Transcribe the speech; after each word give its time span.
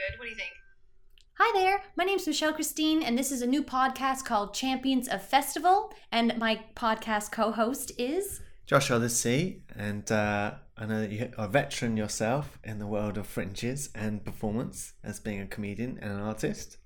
good. 0.00 0.18
What 0.18 0.24
do 0.24 0.30
you 0.30 0.36
think? 0.36 0.52
Hi 1.34 1.60
there, 1.60 1.82
my 1.96 2.04
name's 2.04 2.26
Michelle 2.26 2.52
Christine, 2.52 3.02
and 3.02 3.18
this 3.18 3.32
is 3.32 3.42
a 3.42 3.46
new 3.46 3.62
podcast 3.62 4.24
called 4.24 4.54
Champions 4.54 5.08
of 5.08 5.22
Festival. 5.22 5.92
And 6.12 6.38
my 6.38 6.60
podcast 6.74 7.32
co 7.32 7.50
host 7.50 7.92
is 7.98 8.40
Josh 8.66 8.90
Odyssey, 8.90 9.62
and 9.74 10.10
uh, 10.10 10.52
I 10.76 10.86
know 10.86 11.00
that 11.00 11.10
you 11.10 11.30
are 11.36 11.44
a 11.44 11.48
veteran 11.48 11.96
yourself 11.96 12.58
in 12.64 12.78
the 12.78 12.86
world 12.86 13.18
of 13.18 13.26
fringes 13.26 13.90
and 13.94 14.24
performance 14.24 14.94
as 15.04 15.20
being 15.20 15.40
a 15.40 15.46
comedian 15.46 15.98
and 16.00 16.12
an 16.12 16.20
artist 16.20 16.78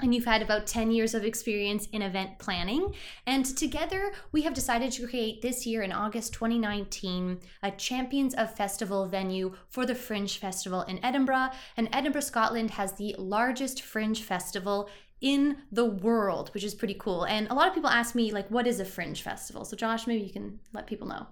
and 0.00 0.14
you've 0.14 0.24
had 0.24 0.42
about 0.42 0.66
10 0.66 0.90
years 0.90 1.14
of 1.14 1.24
experience 1.24 1.86
in 1.92 2.02
event 2.02 2.38
planning. 2.38 2.94
And 3.26 3.44
together, 3.44 4.12
we 4.30 4.42
have 4.42 4.54
decided 4.54 4.92
to 4.92 5.06
create 5.06 5.42
this 5.42 5.66
year 5.66 5.82
in 5.82 5.92
August 5.92 6.32
2019 6.34 7.40
a 7.62 7.70
Champions 7.72 8.34
of 8.34 8.54
Festival 8.54 9.06
venue 9.06 9.54
for 9.68 9.84
the 9.84 9.94
Fringe 9.94 10.38
Festival 10.38 10.82
in 10.82 11.04
Edinburgh. 11.04 11.50
And 11.76 11.88
Edinburgh, 11.92 12.22
Scotland 12.22 12.72
has 12.72 12.92
the 12.92 13.14
largest 13.18 13.82
Fringe 13.82 14.22
Festival 14.22 14.88
in 15.20 15.56
the 15.72 15.84
world, 15.84 16.50
which 16.54 16.62
is 16.62 16.74
pretty 16.74 16.94
cool. 16.94 17.24
And 17.24 17.48
a 17.50 17.54
lot 17.54 17.66
of 17.66 17.74
people 17.74 17.90
ask 17.90 18.14
me, 18.14 18.30
like, 18.30 18.48
what 18.50 18.68
is 18.68 18.78
a 18.78 18.84
Fringe 18.84 19.20
Festival? 19.20 19.64
So, 19.64 19.76
Josh, 19.76 20.06
maybe 20.06 20.24
you 20.24 20.32
can 20.32 20.60
let 20.72 20.86
people 20.86 21.08
know. 21.08 21.26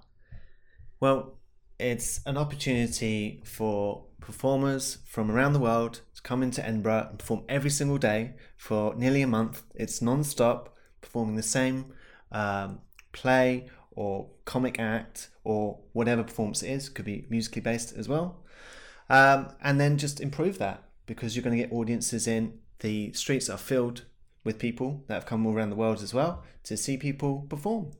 Well, 0.98 1.38
it's 1.78 2.20
an 2.26 2.36
opportunity 2.36 3.42
for 3.44 4.05
performers 4.26 4.98
from 5.06 5.30
around 5.30 5.52
the 5.52 5.60
world 5.60 6.00
to 6.16 6.20
come 6.20 6.42
into 6.42 6.64
Edinburgh 6.66 7.06
and 7.10 7.18
perform 7.18 7.44
every 7.48 7.70
single 7.70 7.96
day 7.96 8.34
for 8.56 8.94
nearly 8.96 9.22
a 9.22 9.26
month. 9.26 9.62
It's 9.74 10.02
non 10.02 10.24
stop, 10.24 10.76
performing 11.00 11.36
the 11.36 11.42
same 11.44 11.92
um, 12.32 12.80
play 13.12 13.68
or 13.92 14.28
comic 14.44 14.80
act 14.80 15.30
or 15.44 15.78
whatever 15.92 16.24
performance 16.24 16.62
it 16.62 16.70
is, 16.70 16.88
could 16.88 17.04
be 17.04 17.24
musically 17.30 17.62
based 17.62 17.96
as 17.96 18.08
well. 18.08 18.42
Um, 19.08 19.52
and 19.62 19.80
then 19.80 19.96
just 19.96 20.20
improve 20.20 20.58
that 20.58 20.82
because 21.06 21.36
you're 21.36 21.44
going 21.44 21.56
to 21.56 21.62
get 21.62 21.72
audiences 21.72 22.26
in. 22.26 22.58
The 22.80 23.12
streets 23.12 23.48
are 23.48 23.56
filled 23.56 24.04
with 24.42 24.58
people 24.58 25.04
that 25.06 25.14
have 25.14 25.26
come 25.26 25.46
all 25.46 25.54
around 25.54 25.70
the 25.70 25.76
world 25.76 26.02
as 26.02 26.12
well 26.12 26.42
to 26.64 26.76
see 26.76 26.96
people 26.96 27.46
perform. 27.48 27.92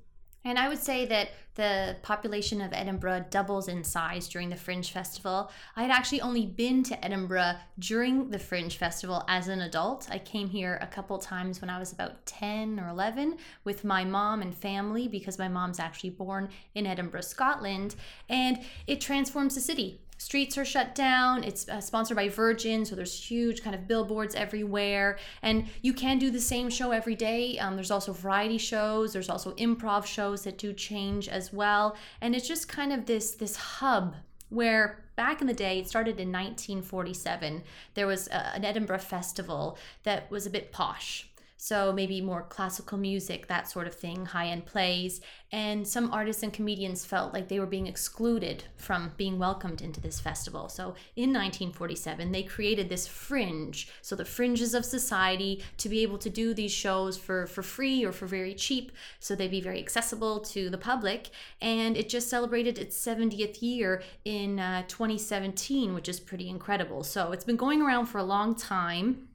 And 0.47 0.61
I 0.61 0.69
would 0.69 0.79
say 0.79 1.07
that 1.07 1.31
the 1.57 1.97
population 2.03 2.61
of 2.61 2.73
Edinburgh 2.73 3.25
doubles 3.31 3.67
in 3.67 3.83
size 3.83 4.29
during 4.29 4.49
the 4.49 4.55
Fringe 4.55 4.93
Festival. 4.93 5.51
I 5.75 5.83
had 5.83 5.91
actually 5.91 6.21
only 6.21 6.47
been 6.47 6.85
to 6.85 7.05
Edinburgh 7.05 7.55
during 7.81 8.31
the 8.31 8.39
Fringe 8.39 8.77
Festival 8.77 9.25
as 9.27 9.49
an 9.49 9.63
adult. 9.63 10.07
I 10.09 10.19
came 10.19 10.49
here 10.49 10.79
a 10.81 10.87
couple 10.87 11.19
times 11.19 11.61
when 11.61 11.69
I 11.69 11.81
was 11.81 11.93
about 11.93 12.25
10 12.27 12.79
or 12.79 12.89
11 12.89 13.39
with 13.65 13.83
my 13.83 14.05
mom 14.05 14.41
and 14.41 14.55
family 14.55 15.09
because 15.09 15.37
my 15.37 15.49
mom's 15.49 15.81
actually 15.81 16.11
born 16.11 16.51
in 16.77 16.87
Edinburgh, 16.87 17.23
Scotland. 17.23 17.97
And 18.29 18.61
it 18.87 19.01
transforms 19.01 19.57
the 19.57 19.61
city 19.61 19.99
streets 20.19 20.57
are 20.59 20.65
shut 20.65 20.95
down. 20.95 21.45
It's 21.45 21.69
uh, 21.69 21.81
sponsored 21.81 22.17
by 22.17 22.29
Virgin, 22.29 22.85
so 22.85 22.97
there's 22.97 23.19
huge 23.19 23.63
kind 23.63 23.75
of 23.75 23.87
billboards 23.87 24.35
everywhere. 24.35 25.19
And 25.43 25.67
you 25.83 25.93
can 25.93 26.19
do 26.19 26.31
the 26.31 26.41
same 26.41 26.71
show 26.71 26.91
every 26.91 27.15
day. 27.15 27.59
Um, 27.59 27.75
there's 27.75 27.91
also 27.91 28.13
variety 28.13 28.59
shows. 28.59 29.13
There's 29.13 29.31
also 29.31 29.53
improv 29.55 30.07
shows 30.07 30.43
that 30.45 30.59
do 30.59 30.73
change 30.73 31.29
as 31.29 31.53
well. 31.53 31.97
And 32.21 32.35
it's 32.35 32.49
just 32.49 32.69
kind 32.69 32.93
of 32.93 33.07
this 33.07 33.33
this 33.33 33.57
hub 33.57 34.17
where 34.49 35.05
back 35.17 35.41
in 35.41 35.47
the 35.47 35.55
day 35.55 35.81
it 35.81 35.89
started 35.89 36.21
in 36.21 36.31
1947 36.31 37.65
there 37.95 38.07
was 38.07 38.29
a, 38.29 38.55
an 38.55 38.65
edinburgh 38.65 38.99
festival 38.99 39.77
that 40.05 40.31
was 40.31 40.47
a 40.47 40.51
bit 40.51 40.71
posh 40.71 41.29
so 41.57 41.93
maybe 41.93 42.21
more 42.21 42.43
classical 42.43 42.99
music, 42.99 43.47
that 43.47 43.69
sort 43.69 43.87
of 43.87 43.95
thing, 43.95 44.27
high 44.27 44.49
end 44.49 44.67
plays. 44.67 45.21
And 45.53 45.87
some 45.87 46.13
artists 46.13 46.43
and 46.43 46.53
comedians 46.53 47.05
felt 47.05 47.33
like 47.33 47.49
they 47.49 47.59
were 47.59 47.67
being 47.67 47.87
excluded 47.87 48.65
from 48.77 49.13
being 49.17 49.39
welcomed 49.39 49.81
into 49.81 50.01
this 50.01 50.21
festival. 50.21 50.69
So 50.69 50.95
in 51.15 51.33
1947, 51.33 52.33
they 52.33 52.43
created 52.43 52.89
this 52.89 53.07
fringe, 53.07 53.89
so 54.03 54.17
the 54.17 54.25
fringes 54.25 54.75
of 54.75 54.85
society, 54.85 55.63
to 55.79 55.89
be 55.89 56.01
able 56.03 56.19
to 56.19 56.31
do 56.31 56.53
these 56.53 56.73
shows 56.73 57.17
for, 57.17 57.47
for 57.47 57.63
free 57.63 58.05
or 58.05 58.13
for 58.13 58.27
very 58.27 58.55
cheap, 58.55 58.93
so 59.21 59.35
they'd 59.35 59.51
be 59.51 59.61
very 59.61 59.79
accessible 59.79 60.41
to 60.41 60.69
the 60.69 60.79
public. 60.79 61.31
And 61.61 61.97
it 61.97 62.09
just 62.09 62.29
celebrated 62.29 62.79
its 62.79 62.97
70th 62.99 63.63
year 63.63 64.03
in 64.25 64.59
uh, 64.59 64.83
2017, 64.89 65.95
which 65.95 66.09
is 66.09 66.21
pretty 66.21 66.49
incredible. 66.49 67.03
So 67.03 67.33
it's 67.33 67.45
been 67.45 67.57
going 67.57 67.81
around 67.81 68.07
for 68.07 68.19
a 68.19 68.25
long 68.25 68.55
time. 68.55 69.29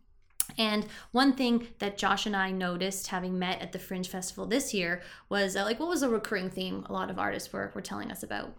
And 0.57 0.85
one 1.12 1.34
thing 1.34 1.67
that 1.79 1.97
Josh 1.97 2.25
and 2.25 2.35
I 2.35 2.51
noticed 2.51 3.07
having 3.07 3.38
met 3.39 3.62
at 3.62 3.72
the 3.72 3.79
Fringe 3.79 4.07
Festival 4.07 4.45
this 4.45 4.73
year 4.73 5.01
was 5.29 5.56
uh, 5.56 5.63
like, 5.63 5.79
what 5.79 5.89
was 5.89 6.03
a 6.03 6.09
recurring 6.09 6.50
theme 6.50 6.85
a 6.89 6.94
lot 6.94 7.09
of 7.09 7.19
artists 7.19 7.51
were, 7.51 7.72
were 7.73 7.81
telling 7.81 8.12
us 8.12 8.23
about? 8.23 8.53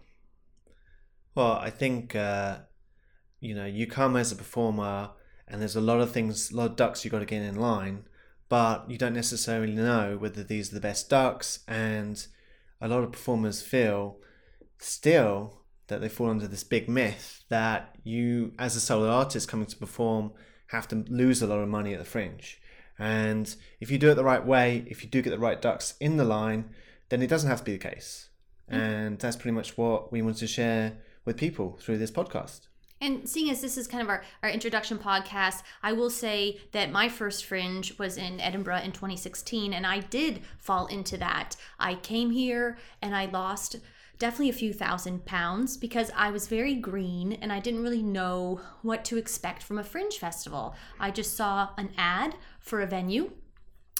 Well, 1.35 1.53
I 1.53 1.69
think, 1.69 2.15
uh, 2.15 2.59
you 3.39 3.55
know, 3.55 3.65
you 3.65 3.87
come 3.87 4.15
as 4.15 4.31
a 4.31 4.35
performer 4.35 5.11
and 5.47 5.61
there's 5.61 5.75
a 5.75 5.81
lot 5.81 5.99
of 5.99 6.11
things, 6.11 6.51
a 6.51 6.55
lot 6.55 6.71
of 6.71 6.75
ducks 6.75 7.03
you 7.03 7.11
got 7.11 7.19
to 7.19 7.25
get 7.25 7.41
in 7.41 7.55
line, 7.55 8.05
but 8.49 8.89
you 8.89 8.97
don't 8.97 9.13
necessarily 9.13 9.73
know 9.73 10.17
whether 10.17 10.43
these 10.43 10.71
are 10.71 10.75
the 10.75 10.81
best 10.81 11.09
ducks. 11.09 11.59
And 11.67 12.25
a 12.79 12.87
lot 12.87 13.03
of 13.03 13.11
performers 13.11 13.61
feel 13.61 14.17
still 14.77 15.61
that 15.87 16.01
they 16.01 16.09
fall 16.09 16.29
under 16.29 16.47
this 16.47 16.63
big 16.63 16.87
myth 16.87 17.43
that 17.49 17.97
you, 18.03 18.53
as 18.57 18.75
a 18.75 18.79
solo 18.79 19.09
artist 19.09 19.47
coming 19.47 19.65
to 19.65 19.75
perform, 19.75 20.31
have 20.67 20.87
to 20.89 21.05
lose 21.07 21.41
a 21.41 21.47
lot 21.47 21.59
of 21.59 21.69
money 21.69 21.93
at 21.93 21.99
the 21.99 22.05
fringe. 22.05 22.61
And 22.99 23.53
if 23.79 23.89
you 23.91 23.97
do 23.97 24.11
it 24.11 24.15
the 24.15 24.23
right 24.23 24.45
way, 24.45 24.85
if 24.87 25.03
you 25.03 25.09
do 25.09 25.21
get 25.21 25.31
the 25.31 25.39
right 25.39 25.61
ducks 25.61 25.95
in 25.99 26.17
the 26.17 26.23
line, 26.23 26.69
then 27.09 27.21
it 27.21 27.27
doesn't 27.27 27.49
have 27.49 27.59
to 27.59 27.65
be 27.65 27.73
the 27.73 27.89
case. 27.89 28.29
Mm-hmm. 28.71 28.81
And 28.81 29.19
that's 29.19 29.35
pretty 29.35 29.55
much 29.55 29.77
what 29.77 30.11
we 30.11 30.21
want 30.21 30.37
to 30.37 30.47
share 30.47 30.97
with 31.25 31.37
people 31.37 31.77
through 31.81 31.97
this 31.97 32.11
podcast. 32.11 32.67
And 33.01 33.27
seeing 33.27 33.51
as 33.51 33.59
this 33.59 33.77
is 33.77 33.85
kind 33.85 34.01
of 34.01 34.07
our, 34.07 34.23
our 34.41 34.49
introduction 34.49 34.97
podcast, 34.97 35.63
I 35.81 35.91
will 35.91 36.09
say 36.09 36.61
that 36.71 36.89
my 36.89 37.09
first 37.09 37.43
fringe 37.43 37.99
was 37.99 38.15
in 38.15 38.39
Edinburgh 38.39 38.77
in 38.77 38.93
2016, 38.93 39.73
and 39.73 39.85
I 39.85 39.99
did 39.99 40.41
fall 40.57 40.85
into 40.85 41.17
that. 41.17 41.57
I 41.77 41.95
came 41.95 42.31
here 42.31 42.77
and 43.01 43.13
I 43.13 43.25
lost 43.25 43.75
definitely 44.23 44.47
a 44.47 44.53
few 44.53 44.71
thousand 44.71 45.25
pounds 45.25 45.75
because 45.75 46.09
I 46.15 46.31
was 46.31 46.47
very 46.47 46.75
green 46.75 47.33
and 47.33 47.51
I 47.51 47.59
didn't 47.59 47.83
really 47.83 48.01
know 48.01 48.61
what 48.81 49.03
to 49.03 49.17
expect 49.17 49.61
from 49.61 49.79
a 49.79 49.83
fringe 49.83 50.17
festival. 50.17 50.75
I 50.97 51.11
just 51.11 51.35
saw 51.35 51.71
an 51.77 51.89
ad 51.97 52.35
for 52.61 52.79
a 52.79 52.87
venue. 52.87 53.31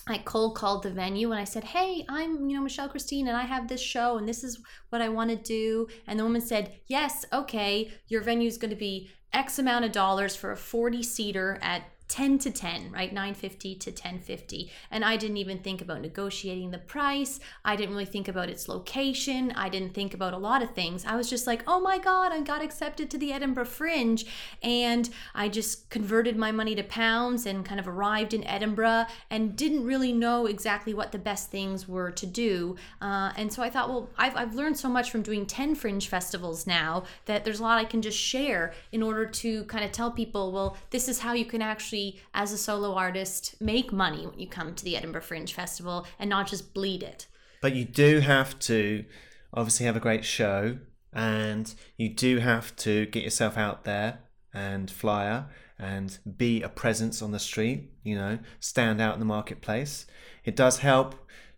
I 0.08 0.20
cold 0.20 0.56
called 0.56 0.84
the 0.84 0.92
venue 0.92 1.32
and 1.32 1.42
I 1.42 1.44
said, 1.44 1.66
Hey, 1.66 2.06
I'm, 2.08 2.50
you 2.50 2.56
know, 2.56 2.64
Michelle 2.64 2.88
Christine 2.88 3.28
and 3.28 3.36
I 3.36 3.42
have 3.42 3.68
this 3.68 3.82
show 3.82 4.18
and 4.18 4.26
this 4.26 4.46
is 4.46 4.62
what 4.92 5.02
I 5.02 5.10
want 5.10 5.30
to 5.32 5.36
do. 5.36 5.90
And 6.08 6.18
the 6.18 6.24
woman 6.24 6.40
said, 6.40 6.72
Yes, 6.88 7.26
okay, 7.34 7.92
your 8.08 8.22
venue 8.22 8.48
is 8.48 8.58
going 8.58 8.72
to 8.72 8.78
be 8.78 9.10
X 9.34 9.60
amount 9.60 9.84
of 9.84 9.92
dollars 9.92 10.38
for 10.38 10.54
a 10.54 10.58
40 10.58 11.04
seater 11.04 11.60
at 11.62 11.84
10 12.14 12.38
to 12.38 12.52
10 12.52 12.92
right? 12.92 13.12
950 13.12 13.74
to 13.74 13.90
1050 13.90 14.72
and 14.92 15.04
i 15.04 15.18
didn't 15.18 15.38
even 15.38 15.58
think 15.58 15.82
about 15.82 16.00
negotiating 16.00 16.70
the 16.70 16.78
price. 16.78 17.40
I 17.66 17.76
didn't 17.76 17.96
really 17.96 18.06
think 18.06 18.28
about 18.28 18.50
its 18.50 18.68
location. 18.68 19.52
I 19.56 19.68
didn't 19.68 19.96
think 19.96 20.14
about 20.14 20.36
a 20.36 20.38
lot 20.38 20.62
of 20.62 20.76
things. 20.76 21.06
I 21.06 21.16
was 21.16 21.28
just 21.28 21.48
like 21.48 21.64
oh 21.66 21.80
my 21.80 21.98
god 21.98 22.32
i 22.32 22.40
got 22.42 22.62
accepted 22.62 23.10
to 23.10 23.18
the 23.18 23.34
edinburgh 23.34 23.66
fringe. 23.66 24.28
And 24.62 25.10
i 25.34 25.50
just 25.50 25.90
converted 25.90 26.38
my 26.38 26.52
money 26.52 26.76
to 26.76 26.84
pounds 26.84 27.48
and 27.48 27.66
kind 27.66 27.80
of 27.80 27.88
arrived 27.88 28.36
in 28.36 28.44
edinburgh 28.44 29.06
and 29.32 29.56
didn't 29.56 29.84
really 29.84 30.14
know 30.14 30.46
exactly 30.46 30.94
what 30.94 31.12
the 31.12 31.18
best 31.18 31.50
things 31.50 31.88
were 31.88 32.12
to 32.12 32.28
do. 32.28 32.76
Uh, 33.02 33.32
and 33.38 33.52
so 33.52 33.64
i 33.64 33.72
thought 33.72 33.90
well 33.90 34.08
I've, 34.20 34.36
I've 34.36 34.54
learned 34.54 34.78
so 34.78 34.88
much 34.88 35.10
from 35.10 35.24
doing 35.24 35.48
10 35.48 35.74
fringe 35.74 36.08
festivals 36.10 36.68
now 36.68 37.06
that 37.26 37.44
there's 37.44 37.60
a 37.60 37.64
lot 37.64 37.80
i 37.80 37.86
can 37.86 38.04
just 38.04 38.20
share 38.20 38.74
in 38.92 39.02
order 39.02 39.26
to 39.26 39.64
kind 39.64 39.84
of 39.84 39.92
tell 39.92 40.12
people 40.12 40.52
well 40.52 40.78
this 40.92 41.08
is 41.08 41.18
how 41.18 41.34
you 41.34 41.46
can 41.46 41.64
actually 41.64 42.03
as 42.34 42.52
a 42.52 42.58
solo 42.58 42.94
artist, 42.94 43.56
make 43.60 43.92
money 43.92 44.26
when 44.26 44.40
you 44.40 44.48
come 44.48 44.76
to 44.76 44.84
the 44.84 44.96
Edinburgh 44.98 45.22
Fringe 45.22 45.54
Festival 45.54 46.06
and 46.20 46.30
not 46.30 46.48
just 46.48 46.74
bleed 46.74 47.04
it. 47.04 47.28
But 47.62 47.76
you 47.76 47.86
do 47.86 48.20
have 48.20 48.60
to 48.60 49.06
obviously 49.54 49.86
have 49.86 49.96
a 49.96 50.02
great 50.02 50.26
show 50.26 50.78
and 51.14 51.74
you 51.98 52.10
do 52.10 52.40
have 52.40 52.76
to 52.78 53.06
get 53.08 53.24
yourself 53.24 53.58
out 53.58 53.84
there 53.84 54.20
and 54.54 54.90
flyer 54.90 55.46
and 55.80 56.18
be 56.38 56.62
a 56.62 56.70
presence 56.70 57.22
on 57.22 57.32
the 57.32 57.40
street, 57.40 57.92
you 58.04 58.16
know, 58.16 58.40
stand 58.60 59.02
out 59.02 59.14
in 59.14 59.20
the 59.20 59.26
marketplace. 59.26 60.06
It 60.44 60.56
does 60.56 60.80
help 60.80 61.16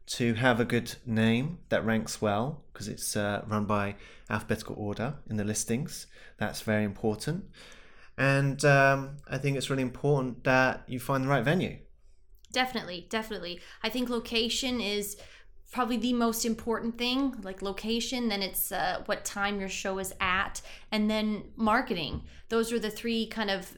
to 0.08 0.36
have 0.36 0.60
a 0.60 0.66
good 0.66 0.96
name 1.06 1.60
that 1.70 1.86
ranks 1.86 2.22
well 2.22 2.64
because 2.72 2.88
it's 2.88 3.16
uh, 3.16 3.44
run 3.48 3.66
by 3.66 3.96
alphabetical 4.30 4.76
order 4.78 5.16
in 5.30 5.38
the 5.38 5.44
listings. 5.44 6.08
That's 6.38 6.62
very 6.62 6.84
important. 6.84 7.46
And 8.18 8.64
um, 8.64 9.18
I 9.28 9.38
think 9.38 9.58
it's 9.58 9.70
really 9.70 9.84
important 9.84 10.44
that 10.46 10.84
you 10.88 11.00
find 11.00 11.24
the 11.24 11.28
right 11.28 11.44
venue. 11.44 11.78
Definitely, 12.52 13.08
definitely. 13.10 13.60
I 13.84 13.90
think 13.90 14.10
location 14.10 14.80
is 14.80 15.18
probably 15.72 15.98
the 15.98 16.14
most 16.14 16.46
important 16.46 16.98
thing 16.98 17.36
like 17.44 17.62
location 17.62 18.30
then 18.30 18.42
it's 18.42 18.72
uh, 18.72 19.02
what 19.08 19.26
time 19.26 19.60
your 19.60 19.68
show 19.68 20.00
is 20.00 20.14
at 20.22 20.62
and 20.92 21.10
then 21.12 21.44
marketing 21.58 22.22
those 22.48 22.72
are 22.72 22.80
the 22.80 22.90
three 22.90 23.26
kind 23.26 23.50
of 23.50 23.76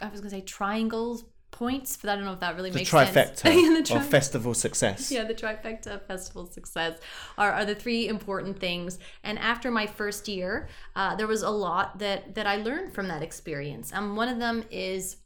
i 0.00 0.08
was 0.08 0.20
going 0.20 0.30
to 0.30 0.36
say 0.36 0.40
triangles 0.40 1.24
points, 1.54 1.96
but 1.96 2.10
I 2.10 2.16
don't 2.16 2.24
know 2.24 2.32
if 2.32 2.40
that 2.40 2.56
really 2.56 2.70
The 2.70 2.78
makes 2.78 2.90
trifecta 2.90 3.36
sense. 3.38 3.88
The 3.88 3.94
of 3.96 4.00
tri- 4.02 4.02
festival 4.02 4.52
success. 4.54 5.10
yeah, 5.10 5.24
the 5.24 5.34
trifecta 5.34 5.86
of 5.94 6.06
festival 6.06 6.46
success 6.50 6.98
are, 7.38 7.52
are 7.52 7.64
the 7.64 7.74
three 7.74 8.08
important 8.08 8.58
things. 8.58 8.98
And 9.22 9.38
after 9.38 9.70
my 9.70 9.86
first 9.86 10.28
year, 10.28 10.68
uh, 10.96 11.14
there 11.16 11.26
was 11.28 11.42
a 11.42 11.50
lot 11.50 11.98
that 12.00 12.34
that 12.34 12.46
I 12.46 12.56
learned 12.56 12.92
from 12.94 13.08
that 13.08 13.22
experience. 13.22 13.92
Um, 13.92 14.16
one 14.16 14.28
of 14.28 14.38
them 14.38 14.64
is 14.70 15.16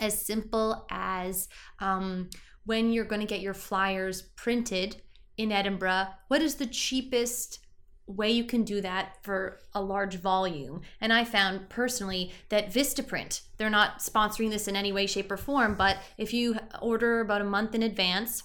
as 0.00 0.20
simple 0.20 0.86
as 0.90 1.48
um, 1.78 2.30
when 2.64 2.92
you're 2.92 3.04
going 3.04 3.20
to 3.20 3.26
get 3.26 3.40
your 3.40 3.54
flyers 3.54 4.22
printed 4.36 5.02
in 5.36 5.52
Edinburgh, 5.52 6.06
what 6.28 6.42
is 6.42 6.56
the 6.56 6.66
cheapest 6.66 7.58
way 8.10 8.30
you 8.30 8.44
can 8.44 8.64
do 8.64 8.80
that 8.80 9.16
for 9.22 9.60
a 9.74 9.80
large 9.80 10.16
volume. 10.16 10.82
And 11.00 11.12
I 11.12 11.24
found 11.24 11.68
personally 11.68 12.32
that 12.48 12.72
Vistaprint, 12.72 13.42
they're 13.56 13.70
not 13.70 14.00
sponsoring 14.00 14.50
this 14.50 14.68
in 14.68 14.76
any 14.76 14.92
way, 14.92 15.06
shape, 15.06 15.30
or 15.30 15.36
form, 15.36 15.74
but 15.74 15.98
if 16.18 16.32
you 16.32 16.58
order 16.82 17.20
about 17.20 17.40
a 17.40 17.44
month 17.44 17.74
in 17.74 17.82
advance, 17.82 18.42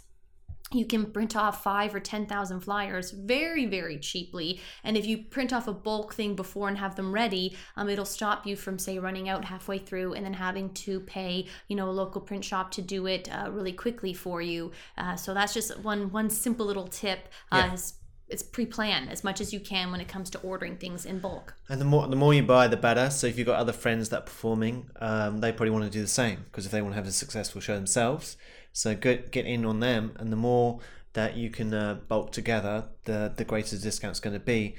you 0.72 0.86
can 0.86 1.12
print 1.12 1.36
off 1.36 1.64
five 1.64 1.94
or 1.94 2.00
10,000 2.00 2.60
flyers 2.60 3.12
very, 3.12 3.66
very 3.68 4.00
cheaply. 4.00 4.60
And 4.84 4.98
if 4.98 5.06
you 5.06 5.20
print 5.20 5.54
off 5.54 5.68
a 5.68 5.74
bulk 5.74 6.16
thing 6.16 6.36
before 6.36 6.68
and 6.68 6.78
have 6.78 6.96
them 6.96 7.12
ready, 7.12 7.56
um, 7.78 7.88
it'll 7.88 8.04
stop 8.04 8.48
you 8.48 8.56
from, 8.56 8.80
say, 8.80 8.98
running 8.98 9.30
out 9.30 9.46
halfway 9.46 9.78
through 9.78 10.14
and 10.14 10.26
then 10.26 10.34
having 10.34 10.74
to 10.74 11.00
pay, 11.02 11.48
you 11.68 11.76
know, 11.76 11.88
a 11.88 11.92
local 11.92 12.20
print 12.20 12.44
shop 12.44 12.72
to 12.72 12.82
do 12.82 13.06
it 13.06 13.30
uh, 13.32 13.50
really 13.52 13.74
quickly 13.74 14.14
for 14.14 14.42
you. 14.42 14.72
Uh, 14.98 15.16
so 15.16 15.34
that's 15.34 15.54
just 15.54 15.80
one 15.80 16.12
one 16.12 16.30
simple 16.30 16.66
little 16.66 16.88
tip. 16.88 17.30
Uh, 17.52 17.70
Yeah. 17.70 17.78
It's 18.28 18.42
pre-plan 18.42 19.08
as 19.10 19.24
much 19.24 19.40
as 19.40 19.54
you 19.54 19.60
can 19.60 19.92
when 19.92 20.02
it 20.02 20.08
comes 20.08 20.30
to 20.32 20.40
ordering 20.40 20.78
things 20.78 21.06
in 21.06 21.20
bulk. 21.20 21.54
And 21.70 21.80
the 21.80 21.86
more 21.86 22.08
the 22.08 22.16
more 22.16 22.34
you 22.34 22.44
buy, 22.44 22.68
the 22.68 22.78
better. 22.78 23.10
So 23.10 23.28
if 23.28 23.38
you've 23.38 23.48
got 23.48 23.60
other 23.60 23.74
friends 23.74 24.10
that 24.10 24.20
are 24.20 24.26
performing, 24.26 24.90
um, 25.00 25.40
they 25.40 25.52
probably 25.52 25.72
want 25.72 25.86
to 25.86 25.92
do 25.92 26.02
the 26.02 26.08
same 26.08 26.46
because 26.46 26.66
if 26.66 26.72
they 26.72 26.82
want 26.82 26.94
to 26.94 26.98
have 26.98 27.08
a 27.08 27.12
successful 27.12 27.62
show 27.62 27.76
themselves, 27.76 28.38
so 28.74 28.96
get 28.96 29.32
get 29.32 29.46
in 29.46 29.66
on 29.66 29.80
them. 29.80 30.14
And 30.18 30.32
the 30.32 30.38
more 30.38 30.80
that 31.14 31.38
you 31.38 31.50
can 31.50 31.74
uh, 31.74 31.96
bulk 32.08 32.32
together, 32.32 32.86
the 33.04 33.34
the 33.36 33.46
greater 33.46 33.76
the 33.76 33.82
discount's 33.82 34.20
going 34.20 34.34
to 34.34 34.40
be. 34.40 34.76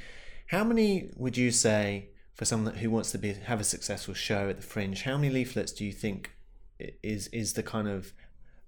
How 0.49 0.65
many 0.65 1.11
would 1.17 1.37
you 1.37 1.51
say 1.51 2.11
for 2.35 2.45
someone 2.45 2.75
who 2.75 2.91
wants 2.91 3.11
to 3.13 3.19
be 3.19 3.33
have 3.33 3.61
a 3.61 3.65
successful 3.65 4.15
show 4.15 4.49
at 4.49 4.57
the 4.57 4.63
Fringe? 4.63 5.03
How 5.03 5.17
many 5.17 5.31
leaflets 5.33 5.73
do 5.73 5.85
you 5.85 5.93
think 5.93 6.33
is 6.79 7.29
is 7.29 7.55
the 7.55 7.63
kind 7.63 7.89
of 7.89 8.13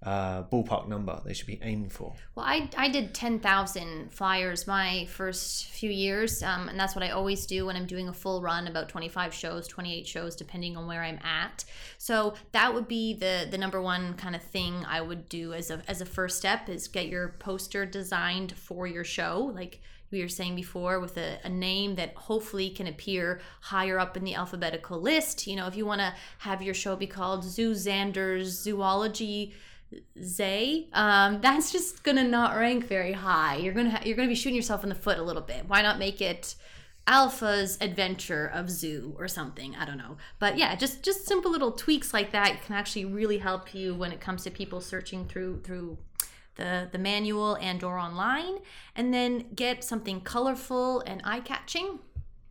uh, 0.01 0.43
ballpark 0.43 0.87
number 0.87 1.21
they 1.25 1.33
should 1.33 1.47
be 1.47 1.59
aiming 1.61 1.89
for? 1.89 2.13
Well, 2.35 2.45
I, 2.45 2.69
I 2.77 2.89
did 2.89 3.13
10,000 3.13 4.13
flyers 4.13 4.65
my 4.65 5.05
first 5.05 5.65
few 5.65 5.89
years, 5.89 6.41
um, 6.41 6.69
and 6.69 6.79
that's 6.79 6.95
what 6.95 7.03
I 7.03 7.09
always 7.09 7.45
do 7.45 7.65
when 7.65 7.75
I'm 7.75 7.85
doing 7.85 8.07
a 8.07 8.13
full 8.13 8.41
run, 8.41 8.67
about 8.67 8.87
25 8.87 9.33
shows, 9.33 9.67
28 9.67 10.07
shows, 10.07 10.35
depending 10.35 10.77
on 10.77 10.87
where 10.87 11.03
I'm 11.03 11.19
at. 11.23 11.65
So 11.97 12.35
that 12.53 12.73
would 12.73 12.87
be 12.87 13.13
the 13.13 13.47
the 13.49 13.57
number 13.57 13.81
one 13.81 14.13
kind 14.13 14.35
of 14.35 14.41
thing 14.41 14.85
I 14.87 15.01
would 15.01 15.27
do 15.27 15.53
as 15.53 15.69
a, 15.69 15.81
as 15.87 15.99
a 15.99 16.05
first 16.05 16.37
step 16.37 16.69
is 16.69 16.87
get 16.87 17.07
your 17.07 17.35
poster 17.39 17.85
designed 17.85 18.53
for 18.53 18.87
your 18.87 19.03
show, 19.03 19.51
like 19.53 19.81
we 20.11 20.21
were 20.21 20.29
saying 20.29 20.55
before, 20.55 20.99
with 20.99 21.17
a, 21.17 21.39
a 21.43 21.49
name 21.49 21.95
that 21.95 22.15
hopefully 22.15 22.69
can 22.69 22.87
appear 22.87 23.41
higher 23.61 23.99
up 23.99 24.17
in 24.17 24.23
the 24.23 24.33
alphabetical 24.33 24.99
list. 24.99 25.45
You 25.45 25.55
know, 25.55 25.67
if 25.67 25.75
you 25.75 25.85
want 25.85 26.01
to 26.01 26.13
have 26.39 26.61
your 26.61 26.73
show 26.73 26.95
be 26.95 27.05
called 27.05 27.43
Zoo 27.43 27.73
Xander's 27.73 28.63
Zoology 28.63 29.53
Zay, 30.23 30.87
um, 30.93 31.41
that's 31.41 31.71
just 31.71 32.03
gonna 32.03 32.23
not 32.23 32.55
rank 32.55 32.85
very 32.85 33.13
high. 33.13 33.55
You're 33.55 33.73
gonna 33.73 33.91
ha- 33.91 34.01
you're 34.05 34.15
gonna 34.15 34.27
be 34.27 34.35
shooting 34.35 34.55
yourself 34.55 34.83
in 34.83 34.89
the 34.89 34.95
foot 34.95 35.17
a 35.17 35.23
little 35.23 35.41
bit. 35.41 35.67
Why 35.67 35.81
not 35.81 35.97
make 35.97 36.21
it 36.21 36.55
Alpha's 37.07 37.77
Adventure 37.81 38.45
of 38.45 38.69
Zoo 38.69 39.15
or 39.17 39.27
something? 39.27 39.75
I 39.75 39.85
don't 39.85 39.97
know, 39.97 40.17
but 40.37 40.57
yeah, 40.57 40.75
just 40.75 41.03
just 41.03 41.25
simple 41.25 41.51
little 41.51 41.71
tweaks 41.71 42.13
like 42.13 42.31
that 42.31 42.61
can 42.63 42.75
actually 42.75 43.05
really 43.05 43.39
help 43.39 43.73
you 43.73 43.95
when 43.95 44.11
it 44.11 44.19
comes 44.19 44.43
to 44.43 44.51
people 44.51 44.81
searching 44.81 45.25
through 45.27 45.61
through 45.61 45.97
the 46.55 46.89
the 46.91 46.99
manual 46.99 47.55
and 47.55 47.83
or 47.83 47.97
online, 47.97 48.59
and 48.95 49.13
then 49.13 49.45
get 49.55 49.83
something 49.83 50.21
colorful 50.21 51.01
and 51.01 51.21
eye 51.23 51.39
catching. 51.39 51.99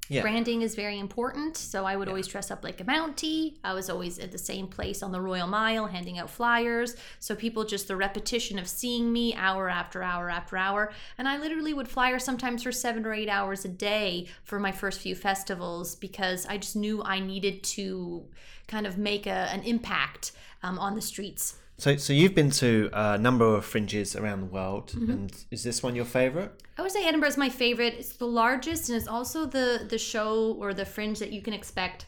Yeah. 0.08 0.22
Branding 0.22 0.62
is 0.62 0.74
very 0.74 0.98
important. 0.98 1.56
So 1.56 1.84
I 1.84 1.96
would 1.96 2.08
always 2.08 2.26
dress 2.26 2.50
up 2.50 2.64
like 2.64 2.80
a 2.80 2.84
Mountie. 2.84 3.54
I 3.62 3.74
was 3.74 3.90
always 3.90 4.18
at 4.18 4.32
the 4.32 4.38
same 4.38 4.66
place 4.66 5.02
on 5.02 5.12
the 5.12 5.20
Royal 5.20 5.46
Mile 5.46 5.86
handing 5.86 6.18
out 6.18 6.30
flyers. 6.30 6.96
So 7.20 7.34
people 7.34 7.64
just 7.64 7.88
the 7.88 7.96
repetition 7.96 8.58
of 8.58 8.68
seeing 8.68 9.12
me 9.12 9.34
hour 9.34 9.68
after 9.68 10.02
hour 10.02 10.30
after 10.30 10.56
hour. 10.56 10.92
And 11.18 11.28
I 11.28 11.38
literally 11.38 11.74
would 11.74 11.88
flyer 11.88 12.18
sometimes 12.18 12.62
for 12.62 12.72
seven 12.72 13.04
or 13.04 13.12
eight 13.12 13.28
hours 13.28 13.64
a 13.64 13.68
day 13.68 14.26
for 14.44 14.58
my 14.58 14.72
first 14.72 15.00
few 15.00 15.14
festivals 15.14 15.94
because 15.94 16.46
I 16.46 16.58
just 16.58 16.76
knew 16.76 17.02
I 17.02 17.20
needed 17.20 17.62
to 17.64 18.24
kind 18.66 18.86
of 18.86 18.98
make 18.98 19.26
a, 19.26 19.30
an 19.30 19.62
impact 19.62 20.32
um, 20.62 20.78
on 20.78 20.94
the 20.94 21.02
streets. 21.02 21.56
So 21.78 21.96
so 21.96 22.12
you've 22.12 22.34
been 22.34 22.50
to 22.50 22.90
a 22.92 23.18
number 23.18 23.44
of 23.44 23.64
fringes 23.64 24.16
around 24.16 24.40
the 24.40 24.46
world, 24.46 24.94
and 24.94 25.32
is 25.52 25.62
this 25.62 25.80
one 25.80 25.94
your 25.94 26.04
favorite? 26.04 26.50
I 26.76 26.82
would 26.82 26.90
say 26.90 27.06
Edinburgh 27.06 27.28
is 27.28 27.36
my 27.36 27.48
favorite. 27.48 27.94
It's 27.94 28.16
the 28.16 28.26
largest 28.26 28.88
and 28.88 28.98
it's 28.98 29.06
also 29.06 29.46
the 29.46 29.86
the 29.88 29.98
show 29.98 30.56
or 30.58 30.74
the 30.74 30.84
fringe 30.84 31.20
that 31.20 31.32
you 31.32 31.40
can 31.40 31.54
expect 31.54 32.06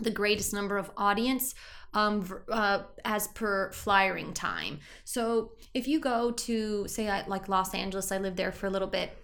the 0.00 0.10
greatest 0.10 0.52
number 0.52 0.78
of 0.78 0.90
audience 0.96 1.54
um, 1.94 2.42
uh, 2.50 2.82
as 3.04 3.28
per 3.28 3.70
flyering 3.72 4.32
time. 4.32 4.80
So 5.04 5.52
if 5.74 5.86
you 5.86 6.00
go 6.00 6.32
to 6.32 6.88
say 6.88 7.22
like 7.28 7.48
Los 7.48 7.74
Angeles, 7.74 8.10
I 8.10 8.18
lived 8.18 8.36
there 8.36 8.52
for 8.52 8.66
a 8.66 8.70
little 8.70 8.88
bit. 8.88 9.16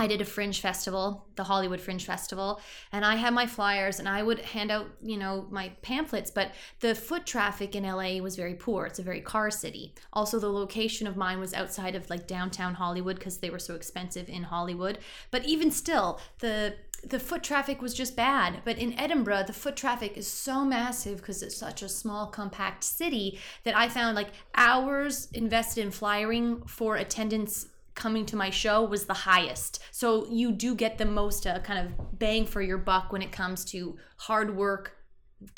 I 0.00 0.06
did 0.06 0.22
a 0.22 0.24
fringe 0.24 0.62
festival, 0.62 1.26
the 1.36 1.44
Hollywood 1.44 1.80
Fringe 1.80 2.04
Festival, 2.04 2.60
and 2.90 3.04
I 3.04 3.16
had 3.16 3.34
my 3.34 3.46
flyers 3.46 3.98
and 3.98 4.08
I 4.08 4.22
would 4.22 4.40
hand 4.40 4.70
out, 4.70 4.86
you 5.02 5.18
know, 5.18 5.46
my 5.50 5.72
pamphlets, 5.82 6.30
but 6.30 6.52
the 6.80 6.94
foot 6.94 7.26
traffic 7.26 7.76
in 7.76 7.84
LA 7.84 8.22
was 8.22 8.34
very 8.34 8.54
poor. 8.54 8.86
It's 8.86 8.98
a 8.98 9.02
very 9.02 9.20
car 9.20 9.50
city. 9.50 9.94
Also, 10.14 10.38
the 10.38 10.50
location 10.50 11.06
of 11.06 11.18
mine 11.18 11.38
was 11.38 11.52
outside 11.52 11.94
of 11.94 12.08
like 12.08 12.26
downtown 12.26 12.74
Hollywood 12.74 13.16
because 13.16 13.38
they 13.38 13.50
were 13.50 13.58
so 13.58 13.74
expensive 13.74 14.30
in 14.30 14.44
Hollywood. 14.44 14.98
But 15.30 15.44
even 15.44 15.70
still, 15.70 16.18
the 16.38 16.76
the 17.02 17.20
foot 17.20 17.42
traffic 17.42 17.80
was 17.80 17.94
just 17.94 18.14
bad. 18.14 18.60
But 18.64 18.78
in 18.78 18.98
Edinburgh, 18.98 19.44
the 19.46 19.54
foot 19.54 19.76
traffic 19.76 20.18
is 20.18 20.26
so 20.26 20.64
massive 20.64 21.18
because 21.18 21.42
it's 21.42 21.56
such 21.56 21.82
a 21.82 21.88
small, 21.88 22.26
compact 22.26 22.84
city 22.84 23.38
that 23.64 23.76
I 23.76 23.88
found 23.88 24.16
like 24.16 24.32
hours 24.54 25.28
invested 25.32 25.82
in 25.82 25.90
flyering 25.90 26.62
for 26.66 26.96
attendance 26.96 27.68
coming 28.00 28.26
to 28.26 28.36
my 28.44 28.50
show 28.50 28.82
was 28.94 29.04
the 29.06 29.20
highest. 29.30 29.80
So 29.92 30.26
you 30.40 30.50
do 30.52 30.74
get 30.74 30.98
the 30.98 31.06
most 31.06 31.46
uh, 31.46 31.60
kind 31.60 31.80
of 31.86 32.18
bang 32.18 32.46
for 32.46 32.62
your 32.62 32.78
buck 32.78 33.12
when 33.12 33.22
it 33.22 33.30
comes 33.30 33.64
to 33.66 33.96
hard 34.16 34.56
work 34.56 34.96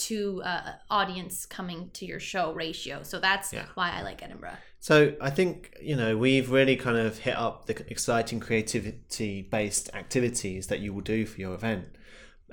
to 0.09 0.43
uh, 0.44 0.73
audience 0.91 1.47
coming 1.47 1.91
to 1.94 2.05
your 2.05 2.21
show 2.21 2.53
ratio. 2.53 3.03
So 3.03 3.19
that's 3.19 3.53
Yeah. 3.53 3.67
why 3.75 3.91
I 3.99 4.03
like 4.03 4.23
Edinburgh. 4.23 4.59
So 4.81 5.15
I 5.21 5.31
think 5.31 5.77
you 5.81 5.97
know 5.97 6.17
we've 6.17 6.50
really 6.50 6.77
kind 6.77 6.99
of 7.06 7.19
hit 7.19 7.37
up 7.37 7.67
the 7.67 7.75
exciting 7.89 8.41
creativity 8.41 9.43
based 9.43 9.87
activities 9.95 10.66
that 10.66 10.81
you 10.81 10.93
will 10.95 11.07
do 11.16 11.25
for 11.25 11.40
your 11.40 11.55
event, 11.55 11.87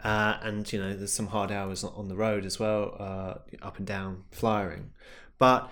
uh, 0.04 0.36
and 0.44 0.72
you 0.72 0.80
know 0.80 0.96
there's 0.96 1.12
some 1.22 1.28
hard 1.28 1.52
hours 1.52 1.84
on 1.84 2.08
the 2.08 2.16
road 2.16 2.46
as 2.46 2.60
well, 2.60 2.96
uh, 3.00 3.34
up 3.68 3.78
and 3.80 3.88
down 3.88 4.24
flying 4.32 4.92
but 5.40 5.72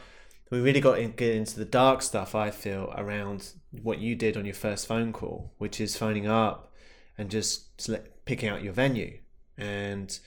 we 0.50 0.60
really 0.60 0.80
got 0.82 0.96
to 0.96 1.08
get 1.08 1.36
into 1.36 1.58
the 1.58 1.66
dark 1.66 2.02
stuff. 2.02 2.36
I 2.36 2.52
feel 2.52 2.94
around 2.96 3.52
what 3.82 4.00
you 4.00 4.16
did 4.16 4.38
on 4.38 4.46
your 4.46 4.54
first 4.54 4.88
phone 4.88 5.14
call, 5.14 5.54
which 5.58 5.82
is 5.82 5.98
phoning 5.98 6.28
up 6.28 6.74
and 7.18 7.30
just 7.30 7.90
picking 8.26 8.50
out 8.50 8.64
your 8.64 8.74
venue, 8.74 9.20
and 9.58 10.20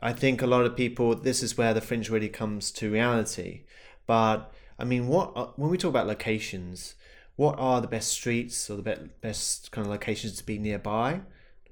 I 0.00 0.12
think 0.12 0.40
a 0.40 0.46
lot 0.46 0.64
of 0.64 0.76
people 0.76 1.14
this 1.14 1.42
is 1.42 1.58
where 1.58 1.74
the 1.74 1.80
fringe 1.80 2.08
really 2.08 2.28
comes 2.28 2.70
to 2.72 2.90
reality, 2.90 3.64
but 4.06 4.52
I 4.78 4.84
mean, 4.84 5.08
what 5.08 5.58
when 5.58 5.70
we 5.70 5.76
talk 5.76 5.90
about 5.90 6.06
locations, 6.06 6.94
what 7.36 7.56
are 7.58 7.80
the 7.80 7.88
best 7.88 8.08
streets 8.10 8.70
or 8.70 8.76
the 8.76 8.82
be- 8.82 9.10
best 9.20 9.72
kind 9.72 9.86
of 9.86 9.90
locations 9.90 10.36
to 10.36 10.46
be 10.46 10.58
nearby? 10.58 11.22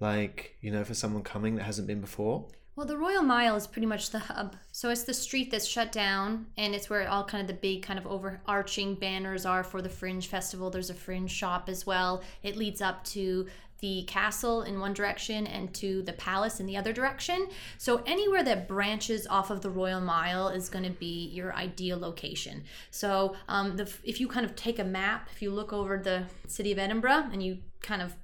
Like, 0.01 0.57
you 0.61 0.71
know, 0.71 0.85
for 0.85 0.95
someone 0.95 1.23
coming 1.23 1.55
that 1.57 1.63
hasn't 1.63 1.87
been 1.87 2.01
before. 2.01 2.49
Well, 2.77 2.85
the 2.85 2.99
Royal 2.99 3.23
Mile 3.23 3.57
is 3.57 3.67
pretty 3.67 3.87
much 3.87 4.11
the 4.11 4.19
hub. 4.19 4.55
So 4.71 4.91
it's 4.91 5.05
the 5.05 5.15
street 5.15 5.51
that's 5.51 5.67
shut 5.67 5.91
down, 5.91 6.45
and 6.59 6.75
it's 6.75 6.91
where 6.91 7.09
all 7.09 7.25
kind 7.25 7.41
of 7.41 7.49
the 7.49 7.55
big, 7.55 7.83
kind 7.83 7.99
of 7.99 8.07
overarching 8.07 8.97
banners 8.97 9.47
are 9.47 9.65
for 9.65 9.81
the 9.81 9.89
Fringe 9.89 10.27
Festival. 10.27 10.69
There's 10.69 10.91
a 10.91 10.95
Fringe 10.95 11.31
shop 11.31 11.71
as 11.71 11.87
well. 11.87 12.23
It 12.43 12.59
leads 12.59 12.83
up 12.83 13.03
to 13.05 13.47
the 13.81 14.03
castle 14.03 14.61
in 14.61 14.79
one 14.79 14.93
direction 14.93 15.47
and 15.47 15.73
to 15.75 16.03
the 16.03 16.13
palace 16.13 16.61
in 16.61 16.67
the 16.67 16.77
other 16.77 16.93
direction. 16.93 17.49
So 17.79 18.03
anywhere 18.05 18.43
that 18.45 18.69
branches 18.69 19.27
off 19.27 19.51
of 19.51 19.63
the 19.63 19.71
Royal 19.71 20.01
Mile 20.03 20.49
is 20.49 20.69
going 20.69 20.85
to 20.85 20.91
be 20.91 21.29
your 21.29 21.55
ideal 21.55 21.99
location. 21.99 22.65
So 22.91 23.37
um, 23.49 23.77
the, 23.77 23.91
if 24.05 24.21
you 24.21 24.29
kind 24.29 24.45
of 24.45 24.55
take 24.55 24.79
a 24.79 24.85
map, 24.85 25.31
if 25.33 25.41
you 25.41 25.51
look 25.51 25.73
over 25.73 25.97
the 25.97 26.25
city 26.47 26.73
of 26.73 26.79
Edinburgh 26.79 27.31
and 27.33 27.43
you 27.43 27.59
kind 27.81 28.03
of 28.03 28.15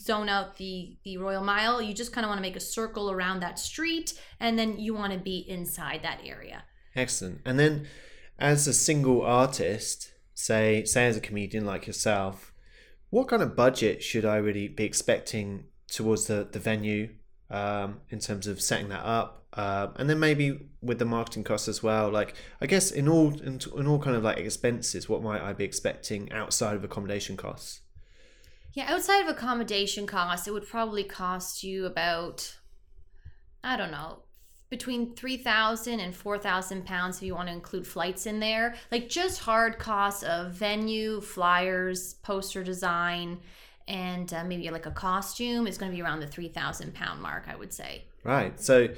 zone 0.00 0.28
out 0.28 0.56
the 0.56 0.96
the 1.04 1.16
royal 1.16 1.42
mile 1.42 1.80
you 1.80 1.94
just 1.94 2.12
kind 2.12 2.24
of 2.24 2.28
want 2.28 2.38
to 2.38 2.42
make 2.42 2.56
a 2.56 2.60
circle 2.60 3.10
around 3.10 3.40
that 3.40 3.58
street 3.58 4.20
and 4.40 4.58
then 4.58 4.78
you 4.78 4.92
want 4.94 5.12
to 5.12 5.18
be 5.18 5.38
inside 5.48 6.00
that 6.02 6.20
area 6.24 6.64
Excellent. 6.96 7.40
And 7.44 7.58
then, 7.58 7.86
as 8.38 8.66
a 8.66 8.72
single 8.72 9.22
artist, 9.22 10.12
say 10.34 10.84
say 10.84 11.06
as 11.06 11.16
a 11.16 11.20
comedian 11.20 11.64
like 11.64 11.86
yourself, 11.86 12.52
what 13.10 13.28
kind 13.28 13.42
of 13.42 13.56
budget 13.56 14.02
should 14.02 14.24
I 14.24 14.36
really 14.36 14.68
be 14.68 14.84
expecting 14.84 15.64
towards 15.88 16.26
the 16.26 16.48
the 16.50 16.58
venue? 16.58 17.10
um, 17.50 18.00
in 18.10 18.18
terms 18.18 18.46
of 18.46 18.60
setting 18.60 18.88
that 18.88 19.04
up, 19.04 19.46
uh, 19.52 19.88
and 19.96 20.08
then 20.10 20.18
maybe 20.18 20.66
with 20.82 20.98
the 20.98 21.04
marketing 21.04 21.44
costs 21.44 21.68
as 21.68 21.82
well. 21.82 22.10
Like 22.10 22.34
I 22.60 22.66
guess 22.66 22.90
in 22.90 23.06
all 23.08 23.38
in, 23.40 23.60
in 23.76 23.86
all 23.86 23.98
kind 23.98 24.16
of 24.16 24.24
like 24.24 24.38
expenses, 24.38 25.08
what 25.08 25.22
might 25.22 25.42
I 25.42 25.52
be 25.52 25.62
expecting 25.64 26.32
outside 26.32 26.74
of 26.74 26.82
accommodation 26.82 27.36
costs? 27.36 27.82
Yeah, 28.74 28.92
outside 28.92 29.22
of 29.22 29.28
accommodation 29.28 30.06
costs, 30.06 30.48
it 30.48 30.52
would 30.52 30.66
probably 30.66 31.04
cost 31.04 31.62
you 31.62 31.86
about, 31.86 32.56
I 33.62 33.76
don't 33.76 33.92
know, 33.92 34.24
between 34.68 35.14
3,000 35.14 36.00
and 36.00 36.14
4,000 36.14 36.84
pounds 36.84 37.18
if 37.18 37.22
you 37.22 37.34
want 37.36 37.48
to 37.48 37.54
include 37.54 37.86
flights 37.86 38.26
in 38.26 38.40
there. 38.40 38.74
Like 38.90 39.08
just 39.08 39.40
hard 39.40 39.78
costs 39.78 40.24
of 40.24 40.52
venue, 40.52 41.20
flyers, 41.20 42.14
poster 42.14 42.64
design, 42.64 43.38
and 43.86 44.32
uh, 44.34 44.42
maybe 44.42 44.68
like 44.70 44.86
a 44.86 44.90
costume 44.90 45.68
is 45.68 45.78
going 45.78 45.92
to 45.92 45.96
be 45.96 46.02
around 46.02 46.18
the 46.18 46.26
3,000 46.26 46.92
pound 46.94 47.22
mark, 47.22 47.44
I 47.46 47.54
would 47.54 47.72
say. 47.72 48.06
Right. 48.24 48.58
So, 48.58 48.88